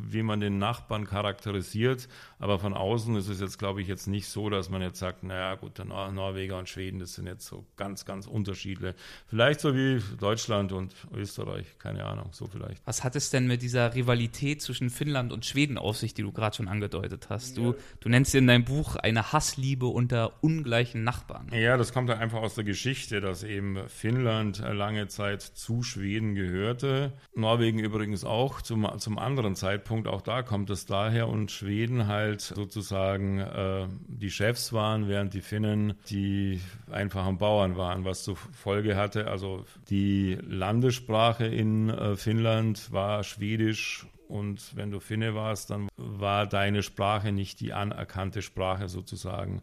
[0.00, 2.08] wie man den Nachbarn charakterisiert.
[2.38, 5.22] Aber von außen ist es jetzt, glaube ich, jetzt nicht so, dass man jetzt sagt,
[5.22, 8.94] naja, gut, Nor Norweger und Schweden, das sind jetzt so ganz, ganz Unterschiede.
[9.26, 12.86] Vielleicht so wie Deutschland und Österreich, keine Ahnung, so vielleicht.
[12.86, 16.32] Was hat es denn mit dieser Rivalität zwischen Finnland und Schweden auf sich, die du
[16.32, 17.56] gerade schon angedeutet hast?
[17.56, 21.48] Du, du nennst sie in deinem Buch eine Hassliebe unter ungleichen Nachbarn.
[21.52, 26.34] Ja, das kommt ja einfach aus der Geschichte, dass eben Finnland lange Zeit zu Schweden
[26.34, 27.12] gehörte.
[27.34, 32.06] Norwegen übrigens auch zum, zum anderen Zeitpunkt Zeitpunkt, auch da kommt es daher und Schweden
[32.06, 38.36] halt sozusagen äh, die Chefs waren, während die Finnen die einfachen Bauern waren, was zur
[38.36, 45.68] Folge hatte, also die Landessprache in äh, Finnland war Schwedisch und wenn du Finne warst,
[45.68, 49.60] dann war deine Sprache nicht die anerkannte Sprache sozusagen.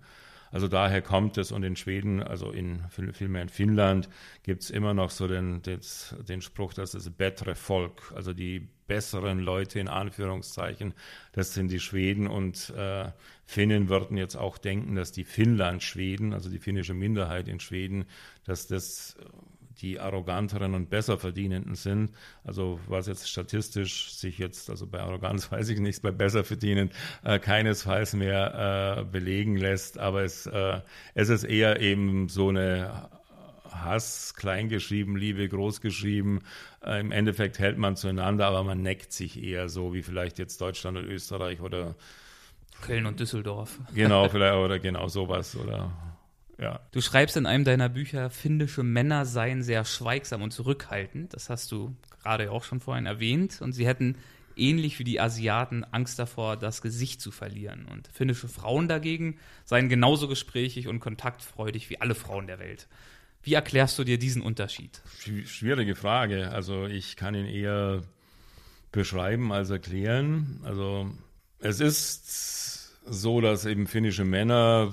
[0.52, 1.52] Also daher kommt es.
[1.52, 4.10] Und in Schweden, also in vielmehr in Finnland,
[4.44, 5.80] gibt es immer noch so den, den,
[6.28, 10.94] den Spruch, dass es bessere Volk, also die besseren Leute in Anführungszeichen,
[11.32, 12.28] das sind die Schweden.
[12.28, 13.12] Und äh,
[13.46, 18.06] Finnen würden jetzt auch denken, dass die Finnland-Schweden, also die finnische Minderheit in Schweden,
[18.44, 19.16] dass das
[19.80, 22.12] die arroganteren und besser verdienenden sind.
[22.44, 26.92] Also was jetzt statistisch sich jetzt, also bei Arroganz weiß ich nichts, bei besser verdienen
[27.24, 30.82] äh, keinesfalls mehr äh, belegen lässt, aber es, äh,
[31.14, 33.10] es ist eher eben so eine
[33.70, 36.42] Hass kleingeschrieben, Liebe großgeschrieben.
[36.84, 40.60] Äh, Im Endeffekt hält man zueinander, aber man neckt sich eher so wie vielleicht jetzt
[40.62, 41.96] Deutschland und Österreich oder
[42.82, 43.80] Köln und Düsseldorf.
[43.94, 45.92] Genau, vielleicht oder genau sowas oder
[46.62, 46.80] ja.
[46.92, 51.34] Du schreibst in einem deiner Bücher, finnische Männer seien sehr schweigsam und zurückhaltend.
[51.34, 53.62] Das hast du gerade auch schon vorhin erwähnt.
[53.62, 54.16] Und sie hätten
[54.56, 57.86] ähnlich wie die Asiaten Angst davor, das Gesicht zu verlieren.
[57.86, 62.88] Und finnische Frauen dagegen seien genauso gesprächig und kontaktfreudig wie alle Frauen der Welt.
[63.44, 65.02] Wie erklärst du dir diesen Unterschied?
[65.46, 66.52] Schwierige Frage.
[66.52, 68.04] Also ich kann ihn eher
[68.92, 70.60] beschreiben als erklären.
[70.64, 71.10] Also
[71.60, 74.92] es ist so, dass eben finnische Männer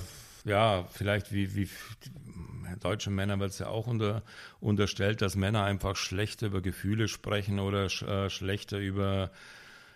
[0.49, 1.69] ja, vielleicht wie, wie
[2.81, 4.23] deutsche Männer wird es ja auch unter,
[4.61, 9.31] unterstellt, dass Männer einfach schlechter über Gefühle sprechen oder sch, äh, schlechter über,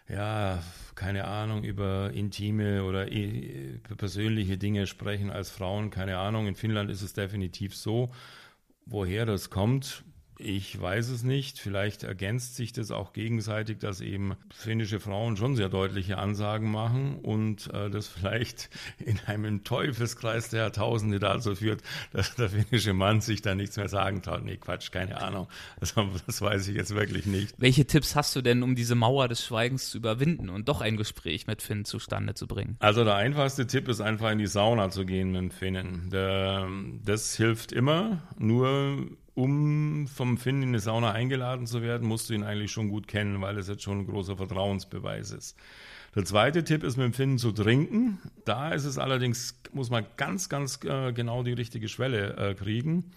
[0.08, 0.62] ja,
[0.94, 6.46] keine Ahnung, über intime oder äh, persönliche Dinge sprechen als Frauen, keine Ahnung.
[6.46, 8.12] In Finnland ist es definitiv so.
[8.84, 10.04] Woher das kommt,
[10.44, 11.61] Ich weiß es nicht.
[11.61, 17.20] Vielleicht ergänzt sich das auch gegenseitig, dass eben finnische Frauen schon sehr deutliche Ansagen machen
[17.22, 23.20] und äh, das vielleicht in einem Teufelskreis der Jahrtausende dazu führt, dass der finnische Mann
[23.20, 24.44] sich da nichts mehr sagen traut.
[24.44, 25.46] Nee, Quatsch, keine Ahnung.
[25.78, 25.94] Das,
[26.26, 27.55] das weiß ich jetzt wirklich nicht.
[27.59, 30.96] Welche Tipps hast du denn, um diese Mauer des Schweigens zu überwinden und doch ein
[30.96, 32.76] Gespräch mit Finn zustande zu bringen?
[32.81, 36.11] Also der einfachste Tipp ist einfach in die Sauna zu gehen mit Finnen.
[36.11, 36.68] Der,
[37.05, 42.34] das hilft immer, nur um vom Finn in eine Sauna eingeladen zu werden, musst du
[42.34, 45.56] ihn eigentlich schon gut kennen, weil es jetzt schon ein großer Vertrauensbeweis ist.
[46.14, 48.18] Der zweite Tipp ist mit dem Finnen zu trinken.
[48.44, 53.12] Da ist es allerdings, muss man ganz, ganz äh, genau die richtige Schwelle äh, kriegen.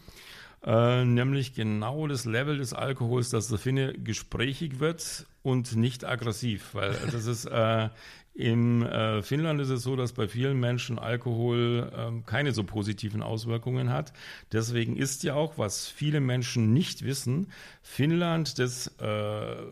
[0.65, 6.69] Äh, nämlich genau das Level des Alkohols, dass der Finne gesprächig wird und nicht aggressiv,
[6.73, 7.89] weil das ist äh,
[8.35, 13.23] in äh, Finnland ist es so, dass bei vielen Menschen Alkohol äh, keine so positiven
[13.23, 14.11] Auswirkungen hat.
[14.51, 17.47] Deswegen ist ja auch, was viele Menschen nicht wissen,
[17.81, 19.05] Finnland, das äh,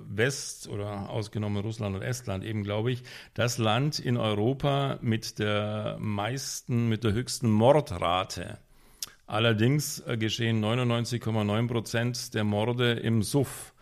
[0.08, 5.97] West- oder ausgenommen Russland und Estland eben, glaube ich, das Land in Europa mit der
[5.99, 8.60] meisten, mit der höchsten Mordrate.
[9.28, 13.73] Allerdings äh, geschehen 99,9 Prozent der Morde im Suff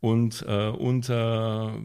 [0.00, 1.78] und äh, unter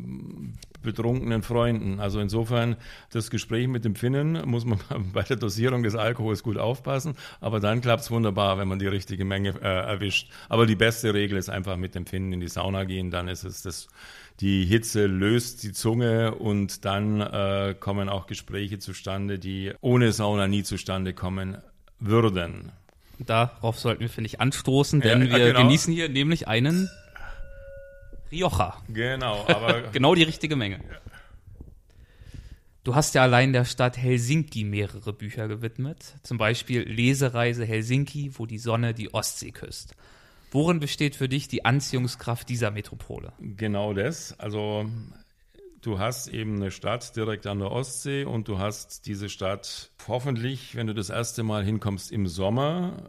[0.82, 2.00] betrunkenen Freunden.
[2.00, 2.78] Also insofern,
[3.12, 4.80] das Gespräch mit dem Finnen muss man
[5.14, 8.88] bei der Dosierung des Alkohols gut aufpassen, aber dann klappt es wunderbar, wenn man die
[8.88, 10.32] richtige Menge äh, erwischt.
[10.48, 13.44] Aber die beste Regel ist einfach mit dem Finnen in die Sauna gehen, dann ist
[13.44, 13.88] es das,
[14.40, 20.48] die Hitze löst die Zunge und dann äh, kommen auch Gespräche zustande, die ohne Sauna
[20.48, 21.58] nie zustande kommen
[22.00, 22.72] würden.
[23.20, 25.64] Darauf sollten wir, finde ich, anstoßen, denn ja, wir genau.
[25.64, 26.90] genießen hier nämlich einen
[28.32, 28.78] Rioja.
[28.88, 29.84] Genau, aber.
[29.92, 30.80] genau die richtige Menge.
[32.84, 36.16] Du hast ja allein der Stadt Helsinki mehrere Bücher gewidmet.
[36.24, 39.96] Zum Beispiel Lesereise Helsinki, wo die Sonne die Ostsee küsst.
[40.52, 43.34] Worin besteht für dich die Anziehungskraft dieser Metropole?
[43.40, 44.40] Genau das.
[44.40, 44.90] Also
[45.82, 50.76] du hast eben eine Stadt direkt an der Ostsee und du hast diese Stadt hoffentlich,
[50.76, 53.04] wenn du das erste Mal hinkommst im Sommer.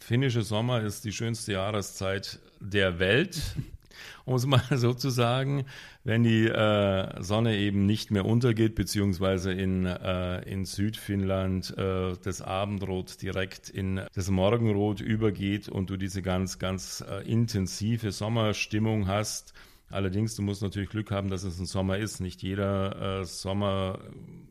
[0.00, 3.40] Finnische Sommer ist die schönste Jahreszeit der Welt
[4.24, 5.64] um es mal so zu sagen,
[6.04, 12.42] wenn die äh, Sonne eben nicht mehr untergeht, beziehungsweise in, äh, in Südfinnland äh, das
[12.42, 19.54] Abendrot direkt in das Morgenrot übergeht und du diese ganz, ganz äh, intensive Sommerstimmung hast.
[19.88, 22.20] Allerdings, du musst natürlich Glück haben, dass es ein Sommer ist.
[22.20, 24.00] Nicht jeder äh, Sommer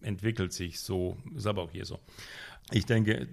[0.02, 2.00] entwickelt sich so, ist aber auch hier so.
[2.72, 3.28] Ich denke,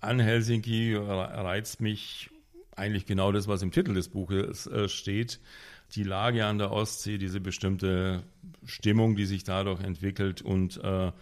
[0.00, 2.30] an Helsinki reizt mich
[2.76, 5.40] eigentlich genau das, was im Titel des Buches äh, steht.
[5.94, 8.22] Die Lage an der Ostsee, diese bestimmte
[8.64, 11.12] Stimmung, die sich dadurch entwickelt und äh,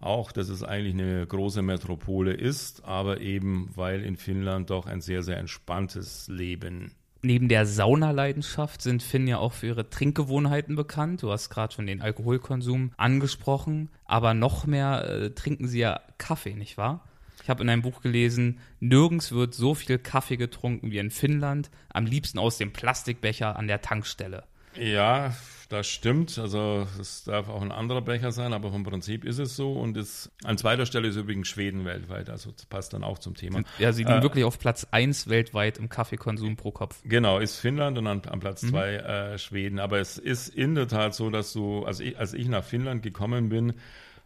[0.00, 5.00] auch, dass es eigentlich eine große Metropole ist, aber eben, weil in Finnland doch ein
[5.00, 6.92] sehr, sehr entspanntes Leben
[7.24, 11.22] Neben der Saunaleidenschaft sind Finn ja auch für ihre Trinkgewohnheiten bekannt.
[11.22, 16.54] Du hast gerade schon den Alkoholkonsum angesprochen, aber noch mehr äh, trinken sie ja Kaffee,
[16.54, 17.04] nicht wahr?
[17.42, 21.70] Ich habe in einem Buch gelesen, nirgends wird so viel Kaffee getrunken wie in Finnland,
[21.92, 24.44] am liebsten aus dem Plastikbecher an der Tankstelle.
[24.76, 25.34] Ja,
[25.68, 26.38] das stimmt.
[26.38, 29.72] Also es darf auch ein anderer Becher sein, aber vom Prinzip ist es so.
[29.72, 32.30] Und es, an zweiter Stelle ist übrigens Schweden weltweit.
[32.30, 33.62] Also das passt dann auch zum Thema.
[33.78, 37.02] Ja, sie liegen äh, wirklich auf Platz 1 weltweit im Kaffeekonsum pro Kopf.
[37.04, 38.98] Genau, ist Finnland und an, an Platz 2 mhm.
[38.98, 39.78] äh, Schweden.
[39.78, 43.02] Aber es ist in der Tat so, dass du, also ich, als ich nach Finnland
[43.02, 43.74] gekommen bin,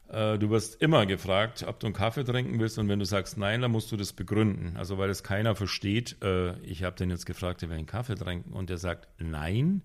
[0.09, 3.63] du wirst immer gefragt, ob du einen Kaffee trinken willst und wenn du sagst nein,
[3.63, 4.77] dann musst du das begründen.
[4.77, 8.15] Also weil es keiner versteht, äh, ich habe den jetzt gefragt, er will einen Kaffee
[8.15, 9.83] trinken und der sagt nein,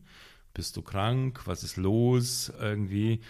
[0.53, 3.21] bist du krank, was ist los irgendwie.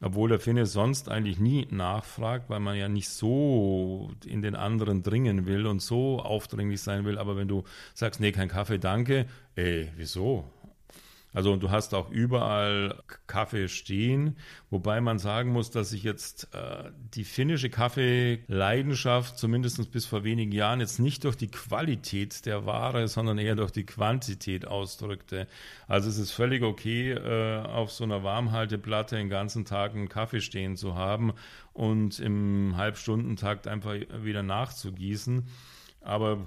[0.00, 5.02] Obwohl der Finne sonst eigentlich nie nachfragt, weil man ja nicht so in den anderen
[5.02, 7.18] dringen will und so aufdringlich sein will.
[7.18, 10.44] Aber wenn du sagst, nee, kein Kaffee, danke, ey, wieso?
[11.38, 14.36] Also du hast auch überall Kaffee stehen,
[14.70, 20.50] wobei man sagen muss, dass sich jetzt äh, die finnische Kaffeeleidenschaft zumindest bis vor wenigen
[20.50, 25.46] Jahren jetzt nicht durch die Qualität der Ware, sondern eher durch die Quantität ausdrückte.
[25.86, 30.40] Also es ist völlig okay, äh, auf so einer Warmhalteplatte den ganzen Tag einen Kaffee
[30.40, 31.34] stehen zu haben
[31.72, 35.46] und im Halbstundentakt einfach wieder nachzugießen.
[36.00, 36.46] Aber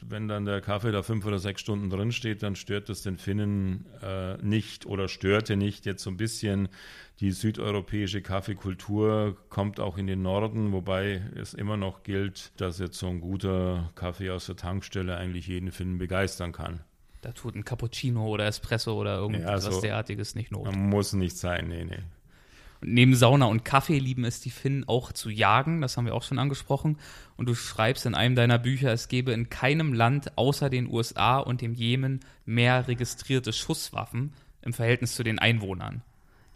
[0.00, 3.16] wenn dann der Kaffee da fünf oder sechs Stunden drin steht, dann stört das den
[3.16, 5.86] Finnen äh, nicht oder störte nicht.
[5.86, 6.68] Jetzt so ein bisschen
[7.20, 12.98] die südeuropäische Kaffeekultur kommt auch in den Norden, wobei es immer noch gilt, dass jetzt
[12.98, 16.80] so ein guter Kaffee aus der Tankstelle eigentlich jeden Finnen begeistern kann.
[17.20, 20.74] Da tut ein Cappuccino oder Espresso oder irgendwas ja, also, derartiges nicht Not.
[20.74, 22.02] Muss nicht sein, nee, nee.
[22.84, 26.24] Neben Sauna und Kaffee lieben es die Finnen auch zu jagen, das haben wir auch
[26.24, 26.98] schon angesprochen.
[27.36, 31.38] Und du schreibst in einem deiner Bücher, es gebe in keinem Land außer den USA
[31.38, 36.02] und dem Jemen mehr registrierte Schusswaffen im Verhältnis zu den Einwohnern.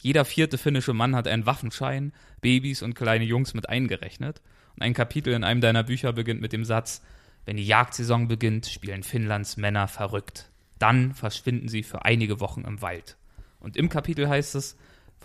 [0.02, 4.42] Jeder vierte finnische Mann hat einen Waffenschein, Babys und kleine Jungs mit eingerechnet.
[4.74, 7.02] Und ein Kapitel in einem deiner Bücher beginnt mit dem Satz,
[7.44, 10.50] wenn die Jagdsaison beginnt, spielen Finnlands Männer verrückt.
[10.78, 13.16] Dann verschwinden sie für einige Wochen im Wald.
[13.60, 14.76] Und im Kapitel heißt es,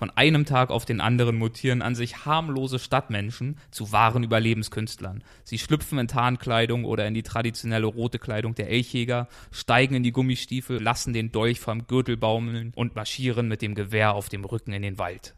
[0.01, 5.23] von einem Tag auf den anderen mutieren an sich harmlose Stadtmenschen zu wahren Überlebenskünstlern.
[5.43, 10.11] Sie schlüpfen in Tarnkleidung oder in die traditionelle rote Kleidung der Elchjäger, steigen in die
[10.11, 14.73] Gummistiefel, lassen den Dolch vom Gürtel baumeln und marschieren mit dem Gewehr auf dem Rücken
[14.73, 15.35] in den Wald.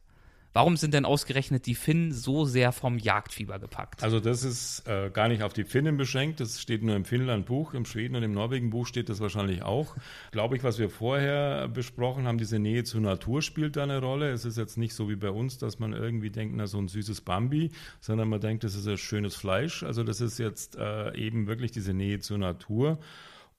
[0.54, 4.04] Warum sind denn ausgerechnet die Finnen so sehr vom Jagdfieber gepackt?
[4.04, 7.74] Also das ist äh, gar nicht auf die Finnen beschränkt, das steht nur im Finnland-Buch,
[7.74, 9.96] im Schweden und im Norwegen-Buch steht das wahrscheinlich auch.
[10.32, 14.30] Glaube ich, was wir vorher besprochen haben, diese Nähe zur Natur spielt da eine Rolle.
[14.30, 16.88] Es ist jetzt nicht so wie bei uns, dass man irgendwie denkt, na so ein
[16.88, 19.82] süßes Bambi, sondern man denkt, das ist ein schönes Fleisch.
[19.82, 23.00] Also das ist jetzt äh, eben wirklich diese Nähe zur Natur.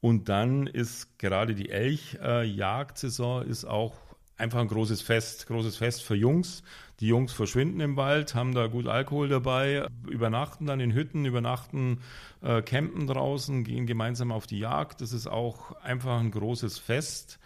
[0.00, 4.04] Und dann ist gerade die Elchjagdsaison äh, ist auch
[4.37, 6.62] einfach ein großes Fest, großes Fest für Jungs.
[7.01, 12.01] Die Jungs verschwinden im Wald, haben da gut Alkohol dabei, übernachten dann in Hütten, übernachten,
[12.40, 15.01] äh, campen draußen, gehen gemeinsam auf die Jagd.
[15.01, 17.38] Das ist auch einfach ein großes Fest.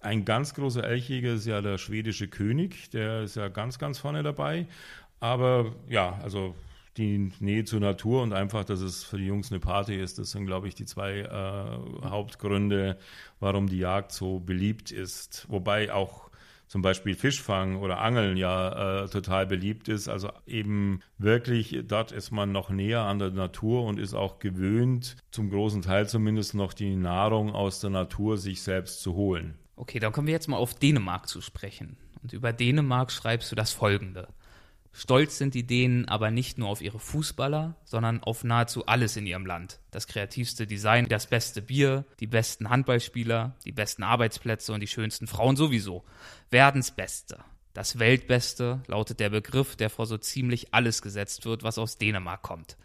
[0.00, 4.22] Ein ganz großer Elchjäger ist ja der schwedische König, der ist ja ganz, ganz vorne
[4.22, 4.66] dabei.
[5.20, 6.54] Aber ja, also
[6.96, 10.18] die Nähe zur Natur und einfach, dass es für die Jungs eine Party ist.
[10.18, 12.98] Das sind, glaube ich, die zwei äh, Hauptgründe,
[13.40, 15.46] warum die Jagd so beliebt ist.
[15.48, 16.30] Wobei auch
[16.66, 20.08] zum Beispiel Fischfang oder Angeln ja äh, total beliebt ist.
[20.08, 25.16] Also eben wirklich, dort ist man noch näher an der Natur und ist auch gewöhnt,
[25.30, 29.54] zum großen Teil zumindest noch die Nahrung aus der Natur sich selbst zu holen.
[29.76, 31.96] Okay, dann kommen wir jetzt mal auf Dänemark zu sprechen.
[32.22, 34.28] Und über Dänemark schreibst du das folgende.
[34.96, 39.26] Stolz sind die Dänen aber nicht nur auf ihre Fußballer, sondern auf nahezu alles in
[39.26, 39.80] ihrem Land.
[39.90, 45.26] Das kreativste Design, das beste Bier, die besten Handballspieler, die besten Arbeitsplätze und die schönsten
[45.26, 46.04] Frauen sowieso.
[46.50, 47.40] Werdensbeste.
[47.72, 52.42] Das Weltbeste lautet der Begriff, der vor so ziemlich alles gesetzt wird, was aus Dänemark
[52.42, 52.76] kommt.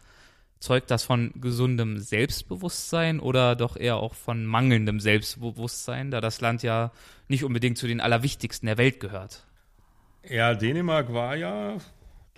[0.60, 6.64] Zeugt das von gesundem Selbstbewusstsein oder doch eher auch von mangelndem Selbstbewusstsein, da das Land
[6.64, 6.92] ja
[7.28, 9.46] nicht unbedingt zu den allerwichtigsten der Welt gehört?
[10.28, 11.78] Ja, Dänemark war ja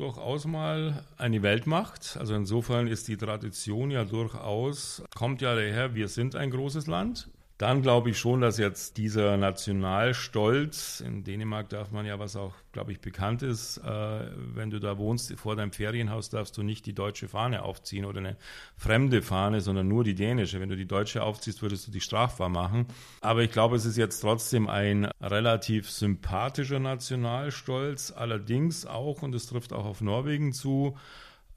[0.01, 2.17] durchaus mal eine Weltmacht.
[2.19, 7.29] Also insofern ist die Tradition ja durchaus, kommt ja daher, wir sind ein großes Land.
[7.61, 12.55] Dann glaube ich schon, dass jetzt dieser Nationalstolz, in Dänemark darf man ja, was auch,
[12.71, 16.87] glaube ich, bekannt ist, äh, wenn du da wohnst, vor deinem Ferienhaus darfst du nicht
[16.87, 18.35] die deutsche Fahne aufziehen oder eine
[18.77, 20.59] fremde Fahne, sondern nur die dänische.
[20.59, 22.87] Wenn du die deutsche aufziehst, würdest du dich strafbar machen.
[23.21, 29.45] Aber ich glaube, es ist jetzt trotzdem ein relativ sympathischer Nationalstolz, allerdings auch, und es
[29.45, 30.97] trifft auch auf Norwegen zu,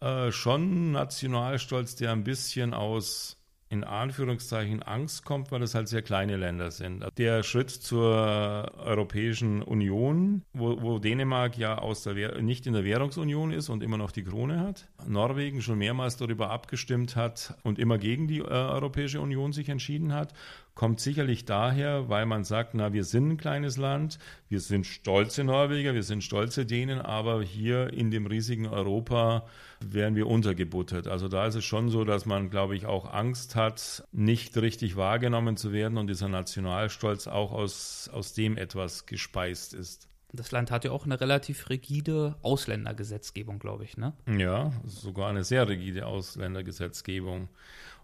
[0.00, 3.38] äh, schon Nationalstolz, der ein bisschen aus
[3.74, 7.04] in Anführungszeichen Angst kommt, weil es halt sehr kleine Länder sind.
[7.18, 13.50] Der Schritt zur Europäischen Union, wo, wo Dänemark ja aus der nicht in der Währungsunion
[13.52, 17.98] ist und immer noch die Krone hat, Norwegen schon mehrmals darüber abgestimmt hat und immer
[17.98, 20.32] gegen die äh, Europäische Union sich entschieden hat
[20.74, 25.44] kommt sicherlich daher, weil man sagt, na, wir sind ein kleines Land, wir sind stolze
[25.44, 29.46] Norweger, wir sind stolze Dänen, aber hier in dem riesigen Europa
[29.80, 31.06] werden wir untergebuttert.
[31.06, 34.96] Also da ist es schon so, dass man, glaube ich, auch Angst hat, nicht richtig
[34.96, 40.08] wahrgenommen zu werden und dieser Nationalstolz auch aus, aus dem etwas gespeist ist.
[40.32, 44.14] Das Land hat ja auch eine relativ rigide Ausländergesetzgebung, glaube ich, ne?
[44.26, 47.48] Ja, sogar eine sehr rigide Ausländergesetzgebung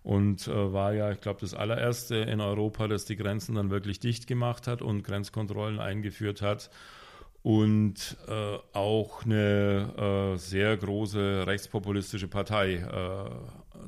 [0.03, 4.01] und äh, war ja, ich glaube, das allererste in Europa, das die Grenzen dann wirklich
[4.01, 6.71] dicht gemacht hat und Grenzkontrollen eingeführt hat
[7.43, 13.31] und äh, auch eine äh, sehr große rechtspopulistische Partei äh,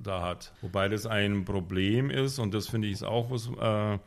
[0.03, 0.53] da hat.
[0.63, 3.99] Wobei das ein Problem ist und das finde ich ist auch was, äh,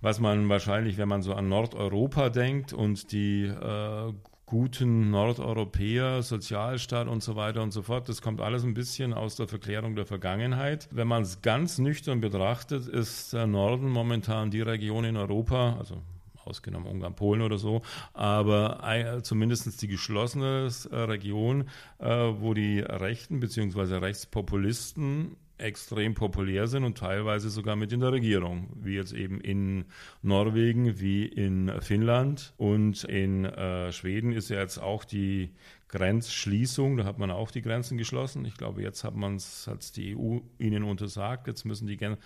[0.00, 4.12] was man wahrscheinlich, wenn man so an Nordeuropa denkt und die äh,
[4.46, 8.08] guten Nordeuropäer, Sozialstaat und so weiter und so fort.
[8.08, 10.88] Das kommt alles ein bisschen aus der Verklärung der Vergangenheit.
[10.92, 16.00] Wenn man es ganz nüchtern betrachtet, ist der Norden momentan die Region in Europa, also
[16.44, 17.82] ausgenommen Ungarn, Polen oder so,
[18.12, 21.64] aber zumindest die geschlossene äh, Region,
[21.98, 23.96] äh, wo die Rechten bzw.
[23.96, 29.86] Rechtspopulisten extrem populär sind und teilweise sogar mit in der Regierung, wie jetzt eben in
[30.22, 35.50] Norwegen, wie in Finnland und in äh, Schweden ist ja jetzt auch die
[35.88, 38.44] Grenzschließung, da hat man auch die Grenzen geschlossen.
[38.44, 41.46] Ich glaube, jetzt hat man es, die EU ihnen untersagt.
[41.46, 42.16] Jetzt müssen die, äh,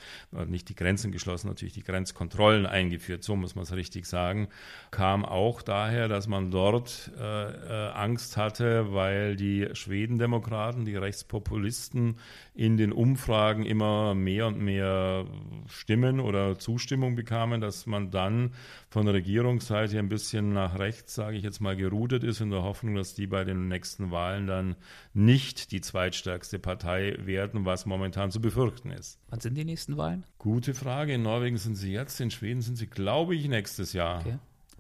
[0.46, 4.49] nicht die Grenzen geschlossen, natürlich die Grenzkontrollen eingeführt, so muss man es richtig sagen.
[4.90, 12.16] Kam auch daher, dass man dort äh, äh, Angst hatte, weil die Schwedendemokraten, die Rechtspopulisten
[12.55, 15.27] in den Umfragen immer mehr und mehr
[15.68, 18.53] Stimmen oder Zustimmung bekamen, dass man dann
[18.88, 22.62] von der Regierungsseite ein bisschen nach rechts, sage ich jetzt mal, geroutet ist, in der
[22.62, 24.76] Hoffnung, dass die bei nächsten Wahlen dann
[25.14, 29.18] nicht die zweitstärkste Partei werden, was momentan zu befürchten ist.
[29.28, 30.24] Wann sind die nächsten Wahlen?
[30.38, 31.14] Gute Frage.
[31.14, 34.20] In Norwegen sind sie jetzt, in Schweden sind sie, glaube ich, nächstes Jahr.
[34.20, 34.38] Okay.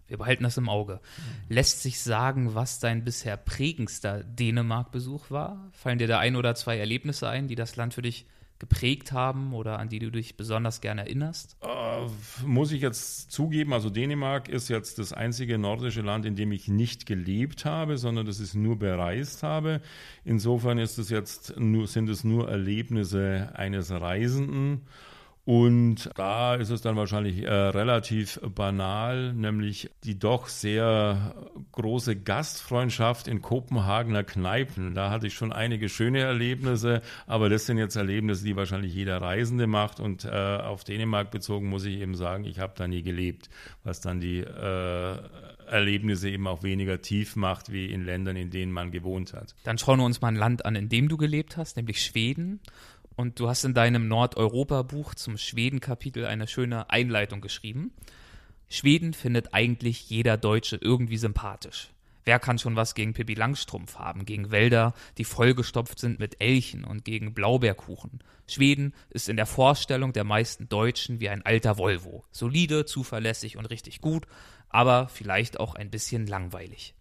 [0.08, 0.98] Wir behalten das im Auge.
[1.48, 5.70] Lässt sich sagen, was dein bisher prägendster Dänemark-Besuch war?
[5.70, 8.26] Fallen dir da ein oder zwei Erlebnisse ein, die das Land für dich
[8.60, 11.56] geprägt haben oder an die du dich besonders gerne erinnerst?
[11.62, 12.08] Uh,
[12.46, 16.68] muss ich jetzt zugeben, also Dänemark ist jetzt das einzige nordische Land, in dem ich
[16.68, 19.80] nicht gelebt habe, sondern das ich nur bereist habe.
[20.24, 24.82] Insofern ist es jetzt nur, sind es nur Erlebnisse eines Reisenden.
[25.50, 31.34] Und da ist es dann wahrscheinlich äh, relativ banal, nämlich die doch sehr
[31.72, 34.94] große Gastfreundschaft in Kopenhagener Kneipen.
[34.94, 39.20] Da hatte ich schon einige schöne Erlebnisse, aber das sind jetzt Erlebnisse, die wahrscheinlich jeder
[39.20, 39.98] Reisende macht.
[39.98, 43.50] Und äh, auf Dänemark bezogen muss ich eben sagen, ich habe da nie gelebt,
[43.82, 45.18] was dann die äh,
[45.66, 49.56] Erlebnisse eben auch weniger tief macht wie in Ländern, in denen man gewohnt hat.
[49.64, 52.60] Dann schauen wir uns mal ein Land an, in dem du gelebt hast, nämlich Schweden.
[53.20, 57.92] Und du hast in deinem Nordeuropa-Buch zum Schweden-Kapitel eine schöne Einleitung geschrieben.
[58.70, 61.90] Schweden findet eigentlich jeder Deutsche irgendwie sympathisch.
[62.24, 66.82] Wer kann schon was gegen Pippi Langstrumpf haben, gegen Wälder, die vollgestopft sind mit Elchen
[66.82, 68.20] und gegen Blaubeerkuchen?
[68.46, 72.24] Schweden ist in der Vorstellung der meisten Deutschen wie ein alter Volvo.
[72.30, 74.26] Solide, zuverlässig und richtig gut,
[74.70, 76.94] aber vielleicht auch ein bisschen langweilig.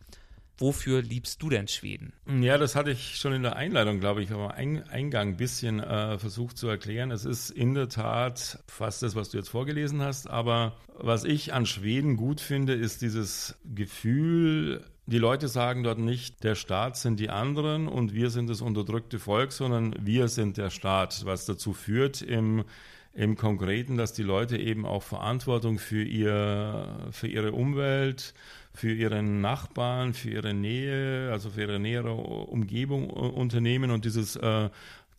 [0.59, 2.13] Wofür liebst du denn Schweden?
[2.41, 6.17] Ja, das hatte ich schon in der Einleitung, glaube ich, aber Eingang ein bisschen äh,
[6.17, 7.11] versucht zu erklären.
[7.11, 10.29] Es ist in der Tat fast das, was du jetzt vorgelesen hast.
[10.29, 16.43] Aber was ich an Schweden gut finde, ist dieses Gefühl, die Leute sagen dort nicht,
[16.43, 20.69] der Staat sind die anderen und wir sind das unterdrückte Volk, sondern wir sind der
[20.69, 22.65] Staat, was dazu führt im
[23.13, 28.33] im Konkreten, dass die Leute eben auch Verantwortung für, ihr, für ihre Umwelt,
[28.73, 34.69] für ihren Nachbarn, für ihre Nähe, also für ihre nähere Umgebung unternehmen und dieses äh,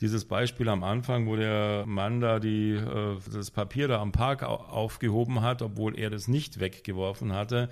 [0.01, 4.43] dieses Beispiel am Anfang, wo der Mann da die, äh, das Papier da am Park
[4.43, 7.69] aufgehoben hat, obwohl er das nicht weggeworfen hatte,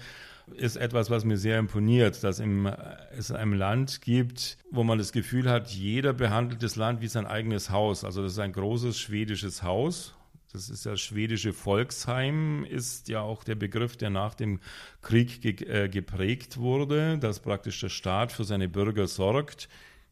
[0.57, 2.71] ist etwas, was mir sehr imponiert, dass im,
[3.17, 7.27] es ein Land gibt, wo man das Gefühl hat, jeder behandelt das Land wie sein
[7.27, 8.05] eigenes Haus.
[8.05, 10.15] Also das ist ein großes schwedisches Haus
[10.59, 14.59] das ist das schwedische Volksheim, ist ja auch der Begriff, der nach dem
[15.03, 19.69] Krieg ge äh, geprägt wurde, dass praktisch der Staat für seine Bürger sorgt.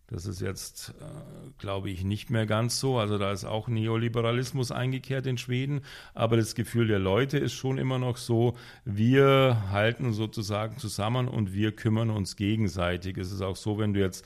[0.07, 2.97] Das ist jetzt, äh, glaube ich, nicht mehr ganz so.
[2.97, 5.81] Also da ist auch Neoliberalismus eingekehrt in Schweden.
[6.15, 11.55] Aber das Gefühl der Leute ist schon immer noch so, wir halten sozusagen zusammen und
[11.55, 13.19] wir kümmern uns gegenseitig.
[13.19, 14.25] Es ist auch so, wenn du jetzt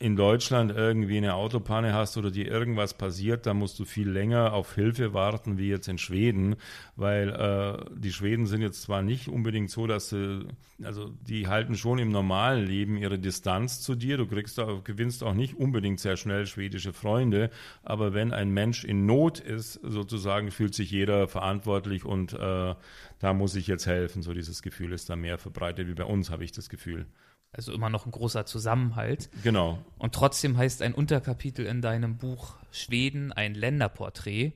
[0.00, 4.54] in Deutschland irgendwie eine Autopanne hast oder dir irgendwas passiert, dann musst du viel länger
[4.54, 6.56] auf Hilfe warten wie jetzt in Schweden,
[6.96, 10.46] weil äh, die Schweden sind jetzt zwar nicht unbedingt so, dass sie,
[10.82, 15.22] also die halten schon im normalen Leben ihre Distanz zu dir, du kriegst auch, gewinnst
[15.22, 17.50] auch nicht unbedingt sehr schnell schwedische Freunde,
[17.82, 22.74] aber wenn ein Mensch in Not ist, sozusagen fühlt sich jeder verantwortlich und äh,
[23.18, 26.30] da muss ich jetzt helfen, so dieses Gefühl ist da mehr verbreitet wie bei uns,
[26.30, 27.04] habe ich das Gefühl.
[27.52, 29.28] Also immer noch ein großer Zusammenhalt.
[29.42, 29.78] Genau.
[29.98, 34.52] Und trotzdem heißt ein Unterkapitel in deinem Buch Schweden ein Länderporträt.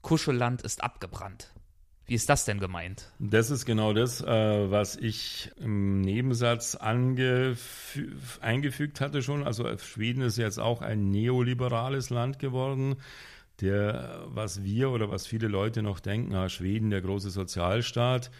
[0.00, 1.52] Kuschelland ist abgebrannt.
[2.06, 3.12] Wie ist das denn gemeint?
[3.20, 7.60] Das ist genau das, äh, was ich im Nebensatz eingefügt
[9.00, 9.44] hatte schon.
[9.44, 12.96] Also Schweden ist jetzt auch ein neoliberales Land geworden.
[13.60, 18.32] Der, was wir oder was viele Leute noch denken, ah, Schweden, der große Sozialstaat,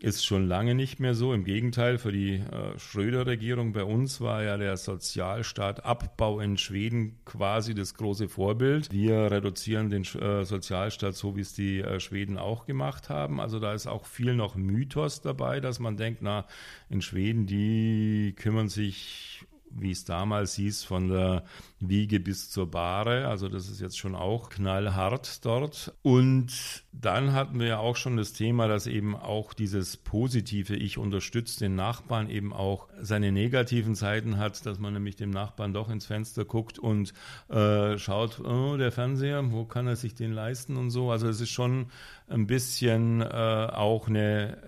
[0.00, 1.34] ist schon lange nicht mehr so.
[1.34, 7.74] Im Gegenteil, für die äh, Schröder-Regierung bei uns war ja der Sozialstaat-Abbau in Schweden quasi
[7.74, 8.90] das große Vorbild.
[8.90, 13.40] Wir reduzieren den äh, Sozialstaat so, wie es die äh, Schweden auch gemacht haben.
[13.40, 16.46] Also da ist auch viel noch Mythos dabei, dass man denkt, na,
[16.88, 21.44] in Schweden, die kümmern sich wie es damals hieß, von der
[21.78, 23.28] Wiege bis zur Bahre.
[23.28, 25.94] Also das ist jetzt schon auch knallhart dort.
[26.02, 30.98] Und dann hatten wir ja auch schon das Thema, dass eben auch dieses positive Ich
[30.98, 35.88] unterstütze den Nachbarn eben auch seine negativen Seiten hat, dass man nämlich dem Nachbarn doch
[35.88, 37.12] ins Fenster guckt und
[37.48, 41.10] äh, schaut, oh, der Fernseher, wo kann er sich den leisten und so.
[41.10, 41.86] Also es ist schon
[42.28, 44.58] ein bisschen äh, auch eine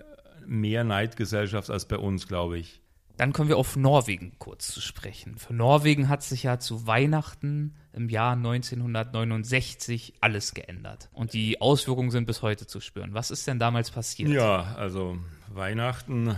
[0.45, 2.82] mehr Neidgesellschaft als bei uns, glaube ich.
[3.17, 5.37] Dann kommen wir auf Norwegen kurz zu sprechen.
[5.37, 11.09] Für Norwegen hat sich ja zu Weihnachten im Jahr 1969 alles geändert.
[11.13, 13.13] Und die Auswirkungen sind bis heute zu spüren.
[13.13, 14.29] Was ist denn damals passiert?
[14.29, 15.17] Ja, also
[15.53, 16.35] Weihnachten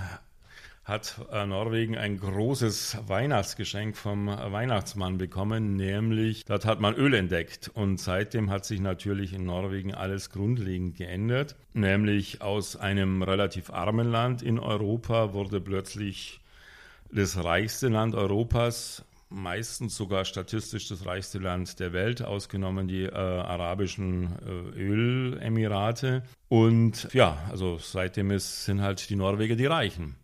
[0.84, 7.72] hat äh, Norwegen ein großes Weihnachtsgeschenk vom Weihnachtsmann bekommen, nämlich dort hat man Öl entdeckt
[7.74, 14.08] und seitdem hat sich natürlich in Norwegen alles grundlegend geändert, nämlich aus einem relativ armen
[14.08, 16.40] Land in Europa wurde plötzlich
[17.12, 23.12] das reichste Land Europas, meistens sogar statistisch das reichste Land der Welt, ausgenommen die äh,
[23.12, 26.24] arabischen äh, Ölemirate.
[26.48, 30.16] Und ja, also seitdem ist, sind halt die Norweger die Reichen.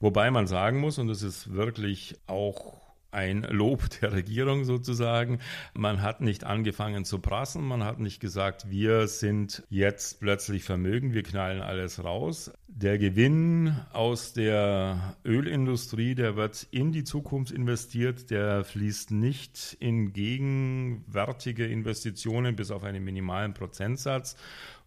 [0.00, 2.83] Wobei man sagen muss, und das ist wirklich auch
[3.14, 5.38] ein Lob der Regierung sozusagen.
[5.74, 11.14] Man hat nicht angefangen zu prassen, man hat nicht gesagt, wir sind jetzt plötzlich vermögen,
[11.14, 12.52] wir knallen alles raus.
[12.66, 20.12] Der Gewinn aus der Ölindustrie, der wird in die Zukunft investiert, der fließt nicht in
[20.12, 24.36] gegenwärtige Investitionen bis auf einen minimalen Prozentsatz.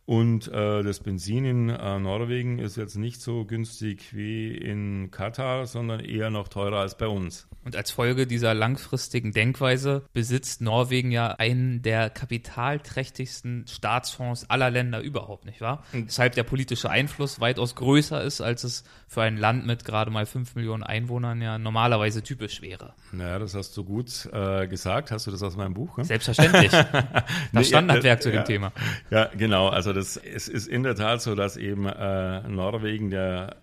[0.07, 5.67] Und äh, das Benzin in äh, Norwegen ist jetzt nicht so günstig wie in Katar,
[5.67, 7.45] sondern eher noch teurer als bei uns.
[7.65, 15.01] Und als Folge dieser langfristigen Denkweise besitzt Norwegen ja einen der kapitalträchtigsten Staatsfonds aller Länder
[15.01, 15.83] überhaupt, nicht wahr?
[15.91, 20.09] Und Weshalb der politische Einfluss weitaus größer ist, als es für ein Land mit gerade
[20.09, 22.93] mal fünf Millionen Einwohnern ja normalerweise typisch wäre.
[23.11, 25.11] Naja, das hast du gut äh, gesagt.
[25.11, 25.97] Hast du das aus meinem Buch?
[25.97, 26.05] Ne?
[26.05, 26.71] Selbstverständlich.
[27.51, 28.71] das Standardwerk zu dem ja, Thema.
[29.09, 29.67] Ja, genau.
[29.67, 33.57] Also das, es ist in der Tat so, dass eben äh, Norwegen der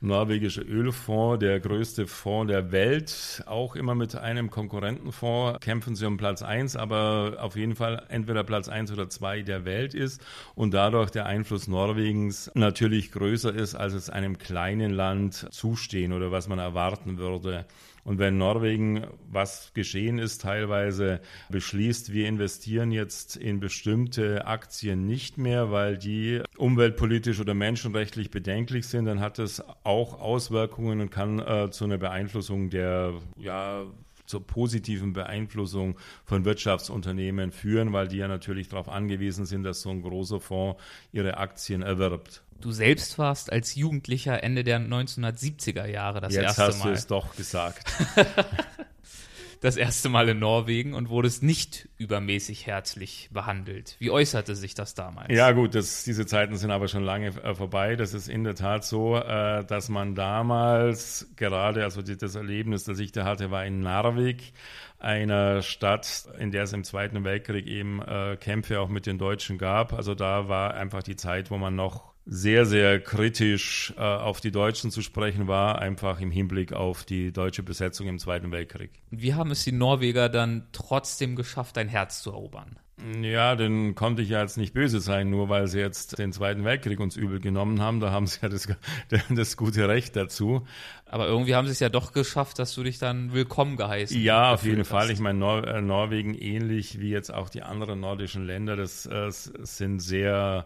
[0.00, 6.16] norwegische Ölfonds, der größte Fonds der Welt, auch immer mit einem Konkurrentenfonds kämpfen sie um
[6.16, 10.22] Platz eins, aber auf jeden Fall entweder Platz eins oder zwei der Welt ist
[10.54, 16.30] und dadurch der Einfluss Norwegens natürlich größer ist, als es einem kleinen Land zustehen oder
[16.30, 17.64] was man erwarten würde.
[18.04, 25.38] Und wenn Norwegen, was geschehen ist, teilweise beschließt, wir investieren jetzt in bestimmte Aktien nicht
[25.38, 31.38] mehr, weil die umweltpolitisch oder menschenrechtlich bedenklich sind, dann hat das auch Auswirkungen und kann
[31.38, 33.86] äh, zu einer Beeinflussung der ja,
[34.26, 39.90] zur positiven Beeinflussung von Wirtschaftsunternehmen führen, weil die ja natürlich darauf angewiesen sind, dass so
[39.90, 40.82] ein großer Fonds
[41.12, 42.42] ihre Aktien erwirbt.
[42.64, 46.66] Du selbst warst als Jugendlicher Ende der 1970er Jahre das Jetzt erste Mal.
[46.68, 47.92] Jetzt hast du es doch gesagt.
[49.60, 53.96] das erste Mal in Norwegen und wurdest nicht übermäßig herzlich behandelt.
[53.98, 55.30] Wie äußerte sich das damals?
[55.30, 57.96] Ja gut, das, diese Zeiten sind aber schon lange äh, vorbei.
[57.96, 62.84] Das ist in der Tat so, äh, dass man damals gerade, also die, das Erlebnis,
[62.84, 64.54] das ich da hatte, war in Narvik,
[64.98, 69.58] einer Stadt, in der es im Zweiten Weltkrieg eben äh, Kämpfe auch mit den Deutschen
[69.58, 69.92] gab.
[69.92, 74.50] Also da war einfach die Zeit, wo man noch sehr, sehr kritisch äh, auf die
[74.50, 78.90] Deutschen zu sprechen war, einfach im Hinblick auf die deutsche Besetzung im Zweiten Weltkrieg.
[79.10, 82.78] Wie haben es die Norweger dann trotzdem geschafft, dein Herz zu erobern?
[83.20, 86.64] Ja, dann konnte ich ja jetzt nicht böse sein, nur weil sie jetzt den Zweiten
[86.64, 87.98] Weltkrieg uns übel genommen haben.
[88.00, 88.68] Da haben sie ja das,
[89.30, 90.64] das gute Recht dazu.
[91.04, 94.52] Aber irgendwie haben sie es ja doch geschafft, dass du dich dann willkommen geheißen Ja,
[94.52, 94.88] auf jeden hast.
[94.88, 95.10] Fall.
[95.10, 99.26] Ich meine, Nor äh, Norwegen ähnlich wie jetzt auch die anderen nordischen Länder, das äh,
[99.30, 100.64] sind sehr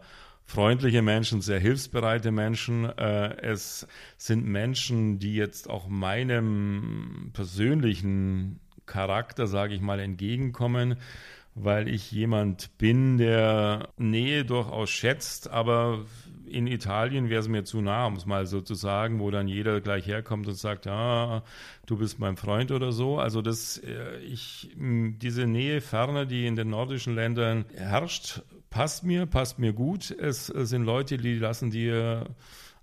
[0.48, 2.86] freundliche Menschen, sehr hilfsbereite Menschen.
[2.86, 3.86] Äh, es
[4.16, 10.96] sind Menschen, die jetzt auch meinem persönlichen Charakter, sage ich mal, entgegenkommen,
[11.54, 16.06] weil ich jemand bin, der Nähe durchaus schätzt, aber
[16.46, 19.48] in Italien wäre es mir zu nah, um es mal so zu sagen, wo dann
[19.48, 21.42] jeder gleich herkommt und sagt, ah,
[21.84, 23.18] du bist mein Freund oder so.
[23.18, 28.40] Also das, äh, ich, diese Nähe, Ferne, die in den nordischen Ländern herrscht,
[28.70, 30.10] passt mir, passt mir gut.
[30.10, 32.26] Es sind Leute, die lassen dir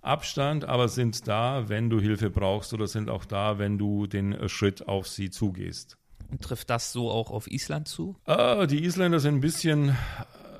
[0.02, 4.48] Abstand, aber sind da, wenn du Hilfe brauchst oder sind auch da, wenn du den
[4.48, 5.96] Schritt auf sie zugehst.
[6.30, 8.16] Und trifft das so auch auf Island zu?
[8.24, 9.96] Ah, die Isländer sind ein bisschen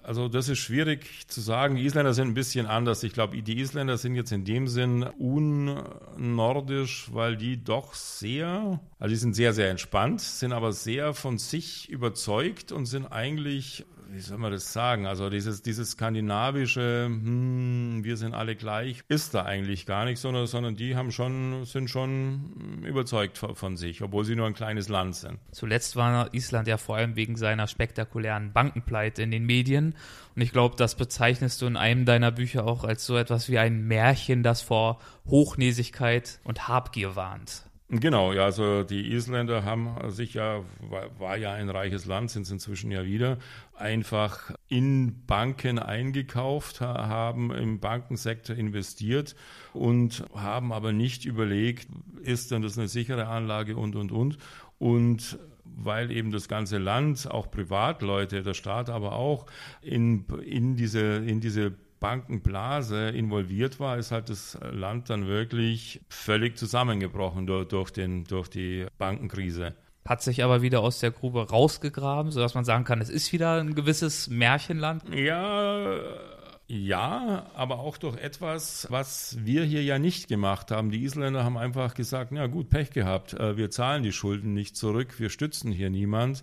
[0.06, 1.74] also das ist schwierig zu sagen.
[1.74, 3.02] Die Isländer sind ein bisschen anders.
[3.02, 9.10] Ich glaube, die Isländer sind jetzt in dem Sinn unnordisch, weil die doch sehr, also
[9.10, 14.20] die sind sehr, sehr entspannt, sind aber sehr von sich überzeugt und sind eigentlich wie
[14.20, 15.06] soll man das sagen?
[15.06, 20.46] Also dieses, dieses skandinavische, hm, wir sind alle gleich, ist da eigentlich gar nicht, sondern,
[20.46, 24.88] sondern die haben schon, sind schon überzeugt von, von sich, obwohl sie nur ein kleines
[24.88, 25.38] Land sind.
[25.52, 29.94] Zuletzt war Island ja vor allem wegen seiner spektakulären Bankenpleite in den Medien.
[30.34, 33.58] Und ich glaube, das bezeichnest du in einem deiner Bücher auch als so etwas wie
[33.58, 37.66] ein Märchen, das vor Hochnäsigkeit und Habgier warnt.
[37.88, 40.64] Genau, ja, also die Isländer haben sich ja,
[41.18, 43.38] war, ja ein reiches Land, sind es inzwischen ja wieder,
[43.76, 49.36] einfach in Banken eingekauft, haben im Bankensektor investiert
[49.72, 51.86] und haben aber nicht überlegt,
[52.22, 54.38] ist denn das eine sichere Anlage und, und, und.
[54.78, 59.46] Und weil eben das ganze Land, auch Privatleute, der Staat aber auch
[59.80, 66.58] in, in diese, in diese Bankenblase involviert war, ist halt das Land dann wirklich völlig
[66.58, 69.74] zusammengebrochen durch, durch, den, durch die Bankenkrise.
[70.06, 73.60] Hat sich aber wieder aus der Grube rausgegraben, sodass man sagen kann, es ist wieder
[73.60, 75.02] ein gewisses Märchenland.
[75.12, 75.98] Ja,
[76.68, 80.90] ja, aber auch durch etwas, was wir hier ja nicht gemacht haben.
[80.90, 84.76] Die Isländer haben einfach gesagt, na gut, Pech gehabt, äh, wir zahlen die Schulden nicht
[84.76, 86.42] zurück, wir stützen hier niemand.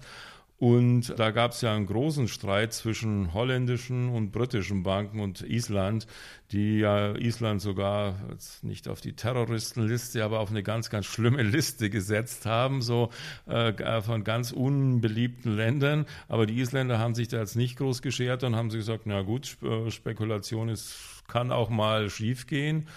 [0.64, 6.08] Und da gab es ja einen großen Streit zwischen holländischen und britischen Banken und Island,
[6.54, 8.16] die ja Island sogar
[8.62, 13.10] nicht auf die Terroristenliste, aber auf eine ganz, ganz schlimme Liste gesetzt haben, so
[13.46, 16.06] äh, von ganz unbeliebten Ländern.
[16.30, 19.22] Aber die Isländer haben sich da jetzt nicht groß geschert und haben sie gesagt, na
[19.22, 20.96] gut, äh, Spekulation ist,
[21.28, 22.88] kann auch mal schiefgehen.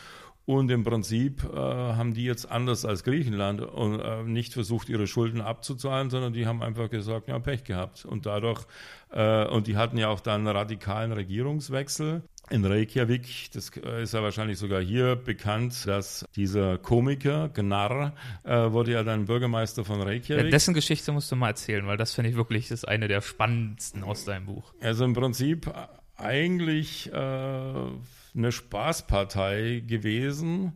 [0.47, 5.09] Und im Prinzip äh, haben die jetzt anders als Griechenland und, äh, nicht versucht, ihre
[5.09, 8.05] Schulden abzuzahlen, sondern die haben einfach gesagt, ja, Pech gehabt.
[8.05, 8.65] Und dadurch,
[9.11, 12.23] äh, und die hatten ja auch dann einen radikalen Regierungswechsel.
[12.49, 18.71] In Reykjavik, das äh, ist ja wahrscheinlich sogar hier bekannt, dass dieser Komiker, Gnarr, äh,
[18.71, 20.45] wurde ja dann Bürgermeister von Reykjavik.
[20.45, 23.21] Ja, dessen Geschichte musst du mal erzählen, weil das finde ich wirklich ist eine der
[23.21, 24.73] spannendsten aus deinem Buch.
[24.81, 25.69] Also im Prinzip
[26.17, 27.91] eigentlich äh,
[28.37, 30.75] eine Spaßpartei gewesen.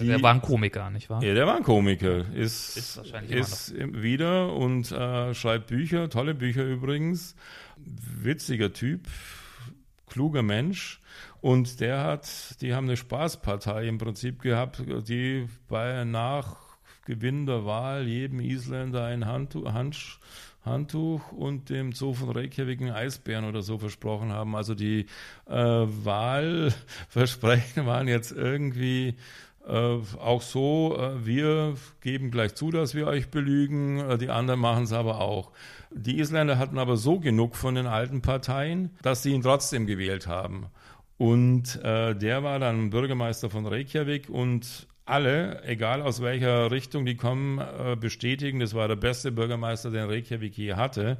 [0.00, 1.22] Die, der war ein Komiker, nicht wahr?
[1.22, 2.32] Ja, der war ein Komiker.
[2.34, 7.36] Ist, ist, wahrscheinlich ist wieder und äh, schreibt Bücher, tolle Bücher übrigens.
[7.76, 9.06] Witziger Typ,
[10.08, 11.00] kluger Mensch.
[11.40, 18.08] Und der hat, die haben eine Spaßpartei im Prinzip gehabt, die bei Nachgewinn der Wahl
[18.08, 20.18] jedem Isländer ein Handtuch, Handsch,
[20.64, 24.56] Handtuch und dem Zoo von Reykjavik einen Eisbären oder so versprochen haben.
[24.56, 25.06] Also die
[25.46, 29.16] äh, Wahlversprechen waren jetzt irgendwie
[29.66, 34.60] äh, auch so, äh, wir geben gleich zu, dass wir euch belügen, äh, die anderen
[34.60, 35.52] machen es aber auch.
[35.90, 40.26] Die Isländer hatten aber so genug von den alten Parteien, dass sie ihn trotzdem gewählt
[40.26, 40.66] haben.
[41.16, 47.16] Und äh, der war dann Bürgermeister von Reykjavik und alle, egal aus welcher Richtung die
[47.16, 51.18] kommen, äh, bestätigen, das war der beste Bürgermeister, den Reykjavik je hatte.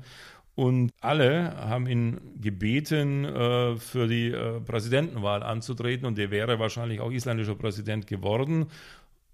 [0.56, 7.00] Und alle haben ihn gebeten, äh, für die äh, Präsidentenwahl anzutreten und der wäre wahrscheinlich
[7.00, 8.66] auch isländischer Präsident geworden.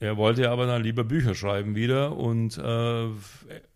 [0.01, 2.59] Er wollte aber dann lieber Bücher schreiben wieder und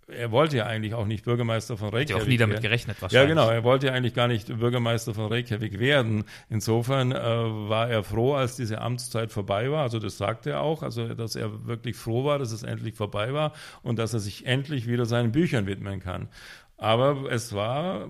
[0.09, 2.14] er wollte ja eigentlich auch nicht Bürgermeister von Reykjavik.
[2.14, 3.29] Hat auch nie damit gerechnet wahrscheinlich.
[3.29, 3.51] Ja, genau.
[3.51, 6.25] Er wollte ja eigentlich gar nicht Bürgermeister von Reykjavik werden.
[6.51, 9.83] Insofern äh, war er froh, als diese Amtszeit vorbei war.
[9.83, 10.83] Also das sagte er auch.
[10.83, 13.53] Also, dass er wirklich froh war, dass es endlich vorbei war
[13.83, 16.29] und dass er sich endlich wieder seinen Büchern widmen kann.
[16.77, 18.09] Aber es war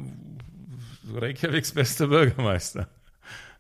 [1.15, 2.89] Reykjaviks bester Bürgermeister.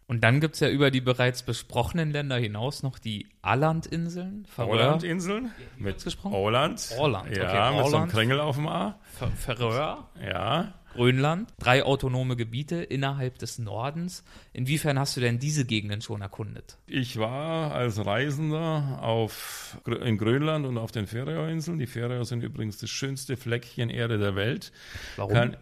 [0.07, 4.47] Und dann gibt es ja über die bereits besprochenen Länder hinaus noch die Aland-Inseln.
[4.59, 6.35] Åland-Inseln mit gesprochen?
[6.35, 6.91] Åland.
[6.99, 7.83] Åland, ja, okay.
[7.83, 8.99] mit so einem Kringel auf dem A.
[9.37, 10.09] Färöer.
[10.23, 10.75] Ja.
[10.95, 14.25] Grönland, drei autonome Gebiete innerhalb des Nordens.
[14.53, 16.79] Inwiefern hast du denn diese Gegenden schon erkundet?
[16.87, 21.79] Ich war als Reisender auf, in Grönland und auf den Färöerinseln.
[21.79, 24.71] Die Färöer sind übrigens das schönste Fleckchen Erde der Welt.
[25.17, 25.33] Warum?
[25.33, 25.57] Kann,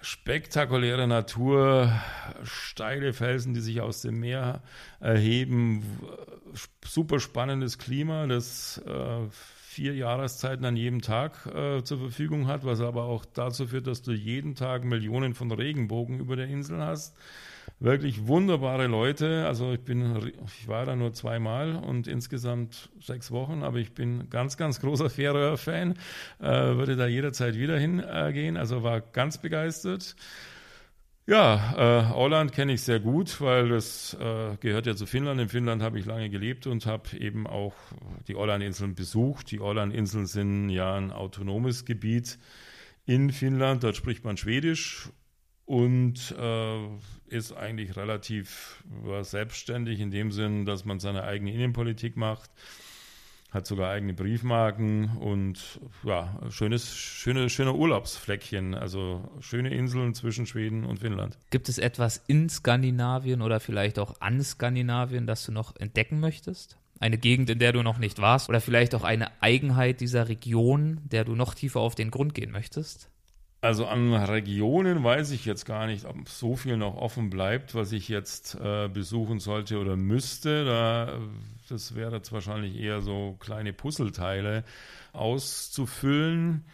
[0.00, 1.92] spektakuläre Natur,
[2.42, 4.62] steile Felsen, die sich aus dem Meer
[5.00, 5.82] erheben,
[6.84, 9.26] super spannendes Klima, das äh,
[9.56, 14.02] vier Jahreszeiten an jedem Tag äh, zur Verfügung hat, was aber auch dazu führt, dass
[14.02, 17.16] du jeden Tag Millionen von Regenbogen über der Insel hast
[17.80, 19.46] wirklich wunderbare Leute.
[19.46, 24.28] Also ich bin, ich war da nur zweimal und insgesamt sechs Wochen, aber ich bin
[24.30, 25.94] ganz, ganz großer Färöer-Fan.
[26.40, 28.56] Äh, würde da jederzeit wieder hingehen.
[28.56, 30.16] Äh, also war ganz begeistert.
[31.26, 35.38] Ja, äh, Åland kenne ich sehr gut, weil das äh, gehört ja zu Finnland.
[35.38, 37.74] In Finnland habe ich lange gelebt und habe eben auch
[38.28, 39.50] die Åland-Inseln besucht.
[39.50, 42.38] Die Åland-Inseln sind ja ein autonomes Gebiet
[43.04, 43.84] in Finnland.
[43.84, 45.10] Dort spricht man Schwedisch
[45.68, 46.86] und äh,
[47.26, 48.82] ist eigentlich relativ
[49.20, 52.50] selbstständig in dem Sinn, dass man seine eigene Innenpolitik macht.
[53.50, 60.84] hat sogar eigene Briefmarken und ja, schönes, schöne, schöne Urlaubsfleckchen, also schöne Inseln zwischen Schweden
[60.84, 61.36] und Finnland.
[61.50, 66.78] Gibt es etwas in Skandinavien oder vielleicht auch an Skandinavien, das du noch entdecken möchtest?
[66.98, 71.00] Eine Gegend, in der du noch nicht warst oder vielleicht auch eine Eigenheit dieser Region,
[71.04, 73.10] der du noch tiefer auf den Grund gehen möchtest?
[73.60, 77.90] Also an Regionen weiß ich jetzt gar nicht, ob so viel noch offen bleibt, was
[77.90, 80.64] ich jetzt äh, besuchen sollte oder müsste.
[80.64, 81.18] Da,
[81.68, 84.62] das wäre jetzt wahrscheinlich eher so kleine Puzzleteile
[85.12, 86.64] auszufüllen.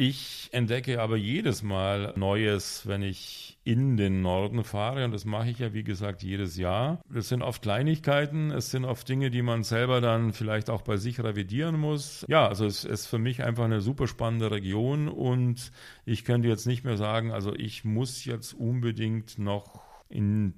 [0.00, 5.04] Ich entdecke aber jedes Mal Neues, wenn ich in den Norden fahre.
[5.04, 7.00] Und das mache ich ja, wie gesagt, jedes Jahr.
[7.12, 8.52] Das sind oft Kleinigkeiten.
[8.52, 12.24] Es sind oft Dinge, die man selber dann vielleicht auch bei sich revidieren muss.
[12.28, 15.08] Ja, also es ist für mich einfach eine super spannende Region.
[15.08, 15.72] Und
[16.04, 20.54] ich könnte jetzt nicht mehr sagen, also ich muss jetzt unbedingt noch in,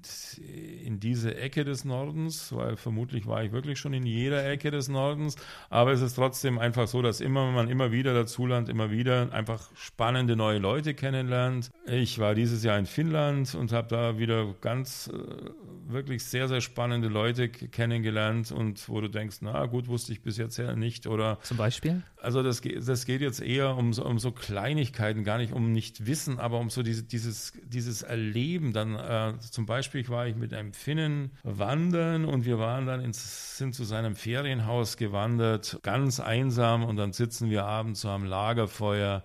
[0.85, 4.89] in diese Ecke des Nordens, weil vermutlich war ich wirklich schon in jeder Ecke des
[4.89, 5.35] Nordens.
[5.71, 9.69] Aber es ist trotzdem einfach so, dass immer man immer wieder dazulernt, immer wieder einfach
[9.75, 11.71] spannende neue Leute kennenlernt.
[11.87, 15.51] Ich war dieses Jahr in Finnland und habe da wieder ganz äh,
[15.93, 20.37] wirklich sehr, sehr spannende Leute kennengelernt und wo du denkst, na gut, wusste ich bis
[20.37, 21.07] jetzt ja nicht.
[21.07, 22.03] Oder zum Beispiel?
[22.17, 26.07] Also das, das geht jetzt eher um so, um so Kleinigkeiten, gar nicht um nicht
[26.07, 30.53] Wissen, aber um so diese, dieses, dieses Erleben dann äh, zum Beispiel war ich mit
[30.53, 36.85] einem Finnen wandern und wir waren dann ins, sind zu seinem Ferienhaus gewandert, ganz einsam
[36.85, 39.23] und dann sitzen wir abends so am Lagerfeuer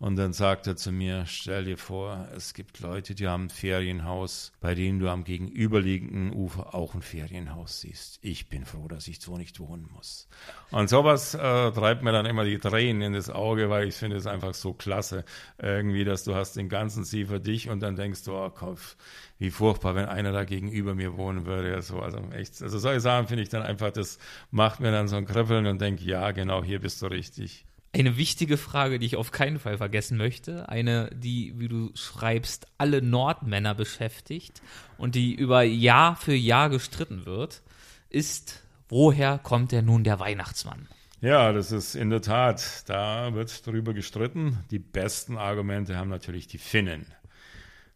[0.00, 3.50] und dann sagt er zu mir, stell dir vor, es gibt Leute, die haben ein
[3.50, 8.20] Ferienhaus, bei denen du am gegenüberliegenden Ufer auch ein Ferienhaus siehst.
[8.22, 10.28] Ich bin froh, dass ich so nicht wohnen muss.
[10.70, 14.16] Und sowas äh, treibt mir dann immer die Tränen in das Auge, weil ich finde
[14.16, 15.24] es einfach so klasse,
[15.60, 18.96] irgendwie, dass du hast den ganzen See für dich und dann denkst du, oh Kopf,
[19.38, 21.74] wie furchtbar, wenn einer da gegenüber mir wohnen würde.
[21.74, 24.18] Also, also echt, also solche Sachen finde ich dann einfach, das
[24.52, 27.67] macht mir dann so ein Kribbeln und denke, ja, genau, hier bist du richtig.
[27.92, 32.66] Eine wichtige Frage, die ich auf keinen Fall vergessen möchte, eine, die, wie du schreibst,
[32.76, 34.60] alle Nordmänner beschäftigt
[34.98, 37.62] und die über Jahr für Jahr gestritten wird,
[38.10, 40.86] ist, woher kommt denn nun der Weihnachtsmann?
[41.20, 44.58] Ja, das ist in der Tat, da wird darüber gestritten.
[44.70, 47.06] Die besten Argumente haben natürlich die Finnen.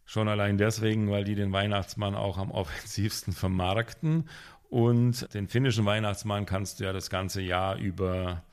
[0.05, 4.27] Schon allein deswegen, weil die den Weihnachtsmann auch am offensivsten vermarkten.
[4.69, 8.43] Und den finnischen Weihnachtsmann kannst du ja das ganze Jahr über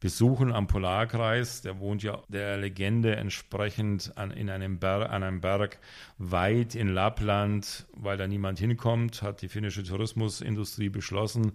[0.00, 1.62] besuchen am Polarkreis.
[1.62, 5.78] Der wohnt ja der Legende entsprechend an, in einem Berg, an einem Berg
[6.18, 11.52] weit in Lappland, weil da niemand hinkommt, hat die finnische Tourismusindustrie beschlossen,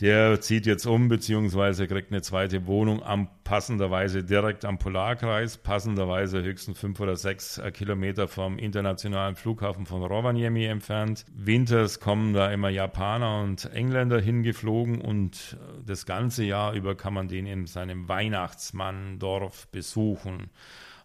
[0.00, 6.42] der zieht jetzt um, beziehungsweise kriegt eine zweite Wohnung am passenderweise direkt am Polarkreis, passenderweise
[6.42, 11.24] höchstens fünf oder sechs äh, Kilometer vom internationalen Flughafen von Rovaniemi entfernt.
[11.32, 17.14] Winters kommen da immer Japaner und Engländer hingeflogen und äh, das ganze Jahr über kann
[17.14, 20.50] man den in seinem Weihnachtsmann-Dorf besuchen.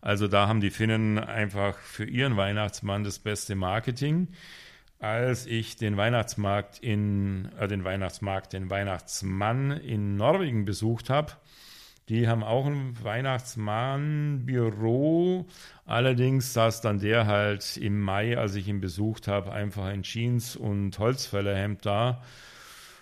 [0.01, 4.29] Also da haben die Finnen einfach für ihren Weihnachtsmann das beste Marketing
[4.99, 11.33] als ich den Weihnachtsmarkt in, äh, den Weihnachtsmarkt, den Weihnachtsmann in Norwegen besucht habe.
[12.09, 15.45] Die haben auch ein Weihnachtsmannbüro.
[15.85, 20.55] Allerdings saß dann der halt im Mai, als ich ihn besucht habe, einfach in Jeans
[20.55, 22.23] und Holzfällerhemd da.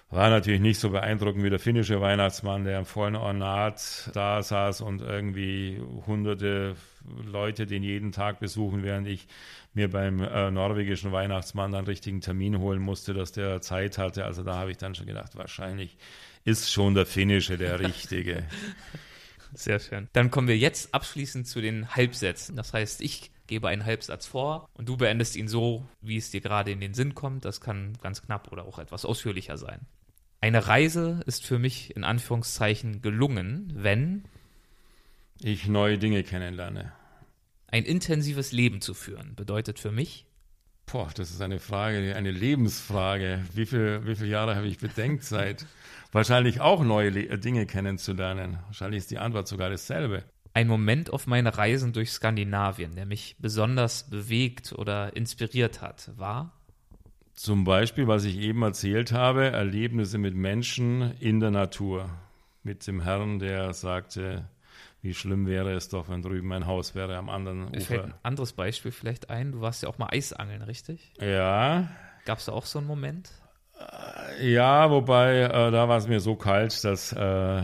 [0.09, 4.81] War natürlich nicht so beeindruckend wie der finnische Weihnachtsmann, der im vollen Ornat da saß
[4.81, 6.75] und irgendwie hunderte
[7.23, 9.27] Leute den jeden Tag besuchen, während ich
[9.73, 14.25] mir beim äh, norwegischen Weihnachtsmann dann richtigen Termin holen musste, dass der Zeit hatte.
[14.25, 15.97] Also da habe ich dann schon gedacht, wahrscheinlich
[16.43, 18.43] ist schon der finnische der richtige.
[19.53, 20.07] Sehr schön.
[20.13, 22.55] Dann kommen wir jetzt abschließend zu den Halbsätzen.
[22.55, 26.41] Das heißt, ich gebe einen Halbsatz vor und du beendest ihn so, wie es dir
[26.41, 27.45] gerade in den Sinn kommt.
[27.45, 29.81] Das kann ganz knapp oder auch etwas ausführlicher sein.
[30.41, 34.25] Eine Reise ist für mich in Anführungszeichen gelungen, wenn
[35.41, 36.93] ich neue Dinge kennenlerne.
[37.67, 40.25] Ein intensives Leben zu führen bedeutet für mich.
[40.85, 43.43] Boah, das ist eine Frage, eine Lebensfrage.
[43.53, 45.65] Wie, viel, wie viele Jahre habe ich Bedenkzeit?
[46.13, 48.59] Wahrscheinlich auch neue Le Dinge kennenzulernen.
[48.67, 50.23] Wahrscheinlich ist die Antwort sogar dasselbe.
[50.53, 56.53] Ein Moment auf meinen Reisen durch Skandinavien, der mich besonders bewegt oder inspiriert hat, war?
[57.33, 62.09] Zum Beispiel, was ich eben erzählt habe, Erlebnisse mit Menschen in der Natur.
[62.63, 64.49] Mit dem Herrn, der sagte,
[65.01, 67.81] wie schlimm wäre es doch, wenn drüben ein Haus wäre am anderen Ufer.
[67.81, 69.51] Fällt ein anderes Beispiel vielleicht ein.
[69.51, 71.13] Du warst ja auch mal Eisangeln, richtig?
[71.19, 71.87] Ja.
[72.25, 73.29] Gab es da auch so einen Moment?
[73.79, 77.63] Äh, ja, wobei äh, da war es mir so kalt, dass äh,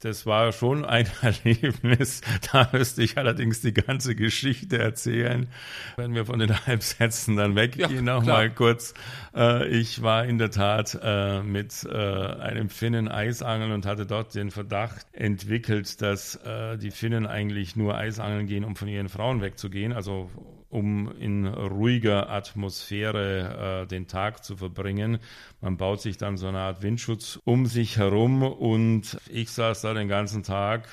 [0.00, 2.20] das war schon ein Erlebnis.
[2.52, 5.48] Da müsste ich allerdings die ganze Geschichte erzählen,
[5.96, 7.94] wenn wir von den Halbsätzen dann weggehen.
[7.94, 8.94] Ja, Nochmal kurz.
[9.34, 14.34] Äh, ich war in der Tat äh, mit äh, einem Finnen Eisangeln und hatte dort
[14.34, 16.38] den Verdacht entwickelt, dass
[16.80, 19.92] die Finnen eigentlich nur Eisangeln gehen, um von ihren Frauen wegzugehen.
[19.92, 20.30] Also
[20.68, 25.18] um in ruhiger Atmosphäre äh, den Tag zu verbringen.
[25.60, 29.94] Man baut sich dann so eine Art Windschutz um sich herum und ich saß da
[29.94, 30.88] den ganzen Tag,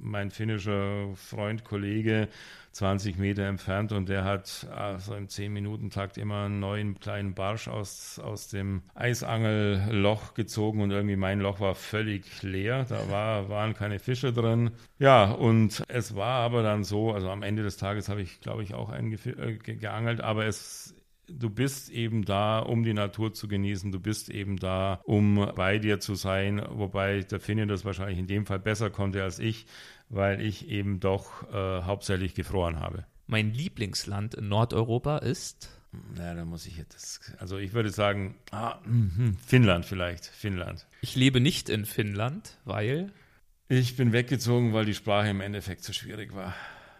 [0.00, 2.28] mein finnischer Freund, Kollege,
[2.76, 8.18] 20 Meter entfernt und der hat also im 10-Minuten-Takt immer einen neuen kleinen Barsch aus,
[8.18, 12.84] aus dem Eisangelloch gezogen und irgendwie mein Loch war völlig leer.
[12.86, 14.72] Da war, waren keine Fische drin.
[14.98, 18.62] Ja, und es war aber dann so, also am Ende des Tages habe ich, glaube
[18.62, 20.94] ich, auch einen äh, geangelt, aber es
[21.28, 25.78] du bist eben da, um die Natur zu genießen, du bist eben da, um bei
[25.78, 29.66] dir zu sein, wobei der Finne das wahrscheinlich in dem Fall besser konnte als ich,
[30.08, 33.04] weil ich eben doch äh, hauptsächlich gefroren habe.
[33.26, 35.70] Mein Lieblingsland in Nordeuropa ist?
[36.14, 40.86] Na, da muss ich jetzt, also ich würde sagen, ah, mh, Finnland vielleicht, Finnland.
[41.00, 43.12] Ich lebe nicht in Finnland, weil?
[43.68, 46.54] Ich bin weggezogen, weil die Sprache im Endeffekt zu schwierig war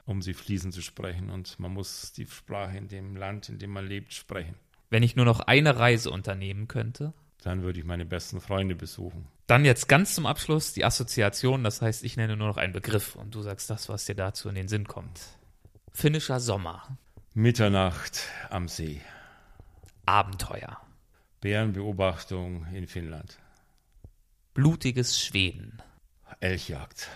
[0.06, 1.30] um sie fließend zu sprechen.
[1.30, 4.54] Und man muss die Sprache in dem Land, in dem man lebt, sprechen.
[4.88, 7.12] Wenn ich nur noch eine Reise unternehmen könnte?
[7.42, 9.26] Dann würde ich meine besten Freunde besuchen.
[9.46, 11.62] Dann jetzt ganz zum Abschluss die Assoziation.
[11.62, 14.48] Das heißt, ich nenne nur noch einen Begriff und du sagst das, was dir dazu
[14.48, 15.20] in den Sinn kommt.
[15.92, 16.98] Finnischer Sommer.
[17.34, 19.00] Mitternacht am See.
[20.04, 20.80] Abenteuer.
[21.40, 23.38] Bärenbeobachtung in Finnland.
[24.54, 25.82] Blutiges Schweden.
[26.40, 27.08] Elchjagd.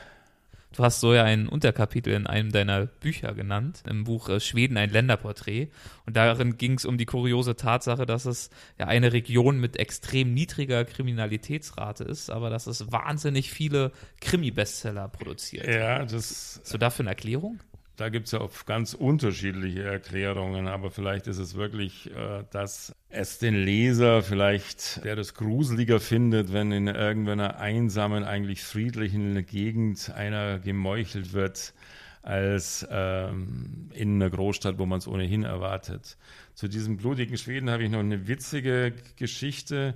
[0.76, 4.76] Du hast so ja ein Unterkapitel in einem deiner Bücher genannt, im Buch äh, Schweden
[4.76, 5.68] ein Länderporträt.
[6.06, 10.32] Und darin ging es um die kuriose Tatsache, dass es ja eine Region mit extrem
[10.32, 13.90] niedriger Kriminalitätsrate ist, aber dass es wahnsinnig viele
[14.20, 15.66] Krimi-Bestseller produziert.
[15.66, 16.60] Ja, das.
[16.62, 17.58] Hast du dafür eine Erklärung?
[18.01, 22.94] Da gibt es ja auch ganz unterschiedliche Erklärungen, aber vielleicht ist es wirklich, äh, dass
[23.11, 30.11] es den Leser vielleicht, der das gruseliger findet, wenn in irgendeiner einsamen, eigentlich friedlichen Gegend
[30.14, 31.74] einer gemeuchelt wird,
[32.22, 36.16] als ähm, in einer Großstadt, wo man es ohnehin erwartet.
[36.55, 39.92] Zu diesem blutigen Schweden habe ich noch eine witzige Geschichte.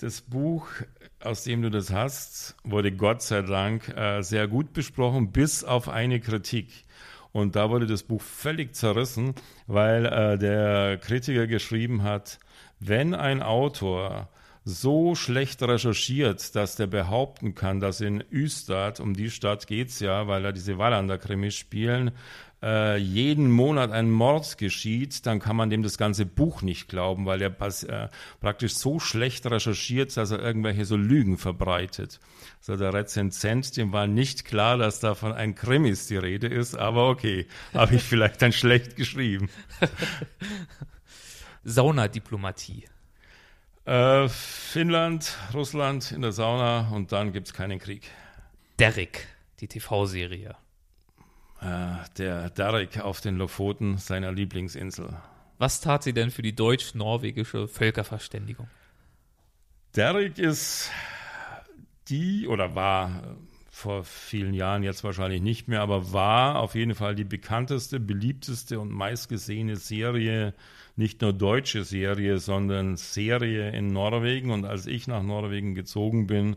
[0.00, 0.66] Das Buch,
[1.20, 5.88] aus dem du das hast, wurde Gott sei Dank äh, sehr gut besprochen, bis auf
[5.88, 6.86] eine Kritik.
[7.36, 9.34] Und da wurde das Buch völlig zerrissen,
[9.66, 12.38] weil äh, der Kritiker geschrieben hat,
[12.80, 14.30] wenn ein Autor
[14.64, 20.26] so schlecht recherchiert, dass der behaupten kann, dass in Üstad, um die Stadt geht's ja,
[20.28, 22.12] weil da diese Wallander-Krimis spielen,
[22.62, 27.26] äh, jeden Monat ein Mord geschieht, dann kann man dem das ganze Buch nicht glauben,
[27.26, 28.08] weil er äh,
[28.40, 32.18] praktisch so schlecht recherchiert, dass er irgendwelche so Lügen verbreitet.
[32.58, 36.74] Also der Rezensent, dem war nicht klar, dass da von einem Krimis die Rede ist,
[36.74, 39.50] aber okay, habe ich vielleicht dann schlecht geschrieben.
[41.64, 42.84] Saunadiplomatie.
[43.84, 48.10] Äh, Finnland, Russland in der Sauna und dann gibt es keinen Krieg.
[48.78, 49.28] Derrick,
[49.60, 50.56] die TV-Serie.
[51.60, 55.08] Äh, der Derek auf den Lofoten, seiner Lieblingsinsel.
[55.58, 58.68] Was tat sie denn für die deutsch-norwegische Völkerverständigung?
[59.94, 60.90] Derek ist
[62.08, 63.36] die oder war
[63.70, 68.80] vor vielen Jahren jetzt wahrscheinlich nicht mehr, aber war auf jeden Fall die bekannteste, beliebteste
[68.80, 70.54] und meistgesehene Serie,
[70.96, 74.50] nicht nur deutsche Serie, sondern Serie in Norwegen.
[74.50, 76.56] Und als ich nach Norwegen gezogen bin,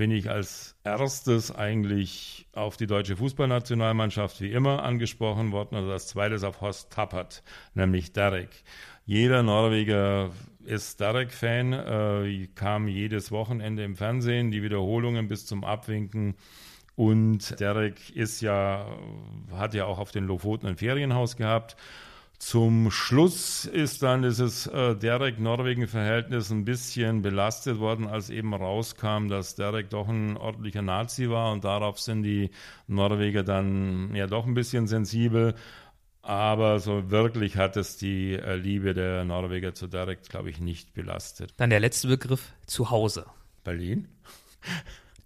[0.00, 6.06] bin ich als erstes eigentlich auf die deutsche Fußballnationalmannschaft wie immer angesprochen worden, also als
[6.06, 7.42] zweites auf Horst Tappert,
[7.74, 8.48] nämlich Derek.
[9.04, 10.30] Jeder Norweger
[10.64, 16.34] ist Derek-Fan, äh, kam jedes Wochenende im Fernsehen, die Wiederholungen bis zum Abwinken.
[16.96, 18.86] Und Derek ist ja,
[19.52, 21.76] hat ja auch auf den Lofoten ein Ferienhaus gehabt
[22.40, 29.56] zum Schluss ist dann dieses äh, Derek-Norwegen-Verhältnis ein bisschen belastet worden, als eben rauskam, dass
[29.56, 32.50] Derek doch ein ordentlicher Nazi war und darauf sind die
[32.86, 35.54] Norweger dann ja doch ein bisschen sensibel.
[36.22, 40.94] Aber so wirklich hat es die äh, Liebe der Norweger zu Derek, glaube ich, nicht
[40.94, 41.52] belastet.
[41.58, 43.26] Dann der letzte Begriff, zu Hause.
[43.64, 44.08] Berlin.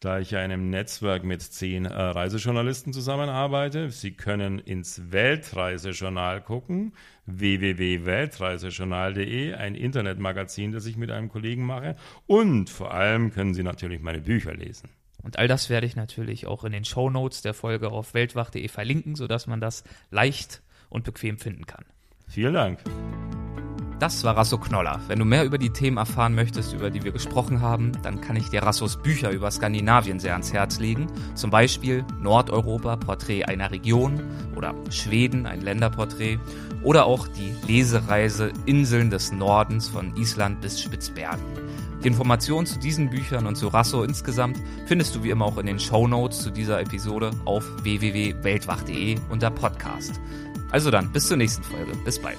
[0.00, 3.90] da ich ja in einem Netzwerk mit zehn äh, Reisejournalisten zusammenarbeite.
[3.90, 6.92] Sie können ins Weltreisejournal gucken,
[7.26, 11.96] www.weltreisejournal.de, ein Internetmagazin, das ich mit einem Kollegen mache.
[12.26, 14.88] Und vor allem können Sie natürlich meine Bücher lesen.
[15.22, 18.68] Und all das werde ich natürlich auch in den Show Notes der Folge auf weltwach.de
[18.68, 21.84] verlinken, sodass man das leicht und bequem finden kann.
[22.28, 22.80] Vielen Dank.
[23.98, 25.00] Das war Rasso Knoller.
[25.08, 28.36] Wenn du mehr über die Themen erfahren möchtest, über die wir gesprochen haben, dann kann
[28.36, 31.08] ich dir Rassos Bücher über Skandinavien sehr ans Herz legen.
[31.34, 34.22] Zum Beispiel Nordeuropa, Porträt einer Region
[34.54, 36.38] oder Schweden, ein Länderporträt
[36.84, 41.42] oder auch die Lesereise Inseln des Nordens von Island bis Spitzbergen.
[42.04, 45.66] Die Informationen zu diesen Büchern und zu Rasso insgesamt findest du wie immer auch in
[45.66, 50.20] den Show Notes zu dieser Episode auf www.weltwach.de unter Podcast.
[50.70, 51.92] Also dann, bis zur nächsten Folge.
[52.04, 52.38] Bis bald.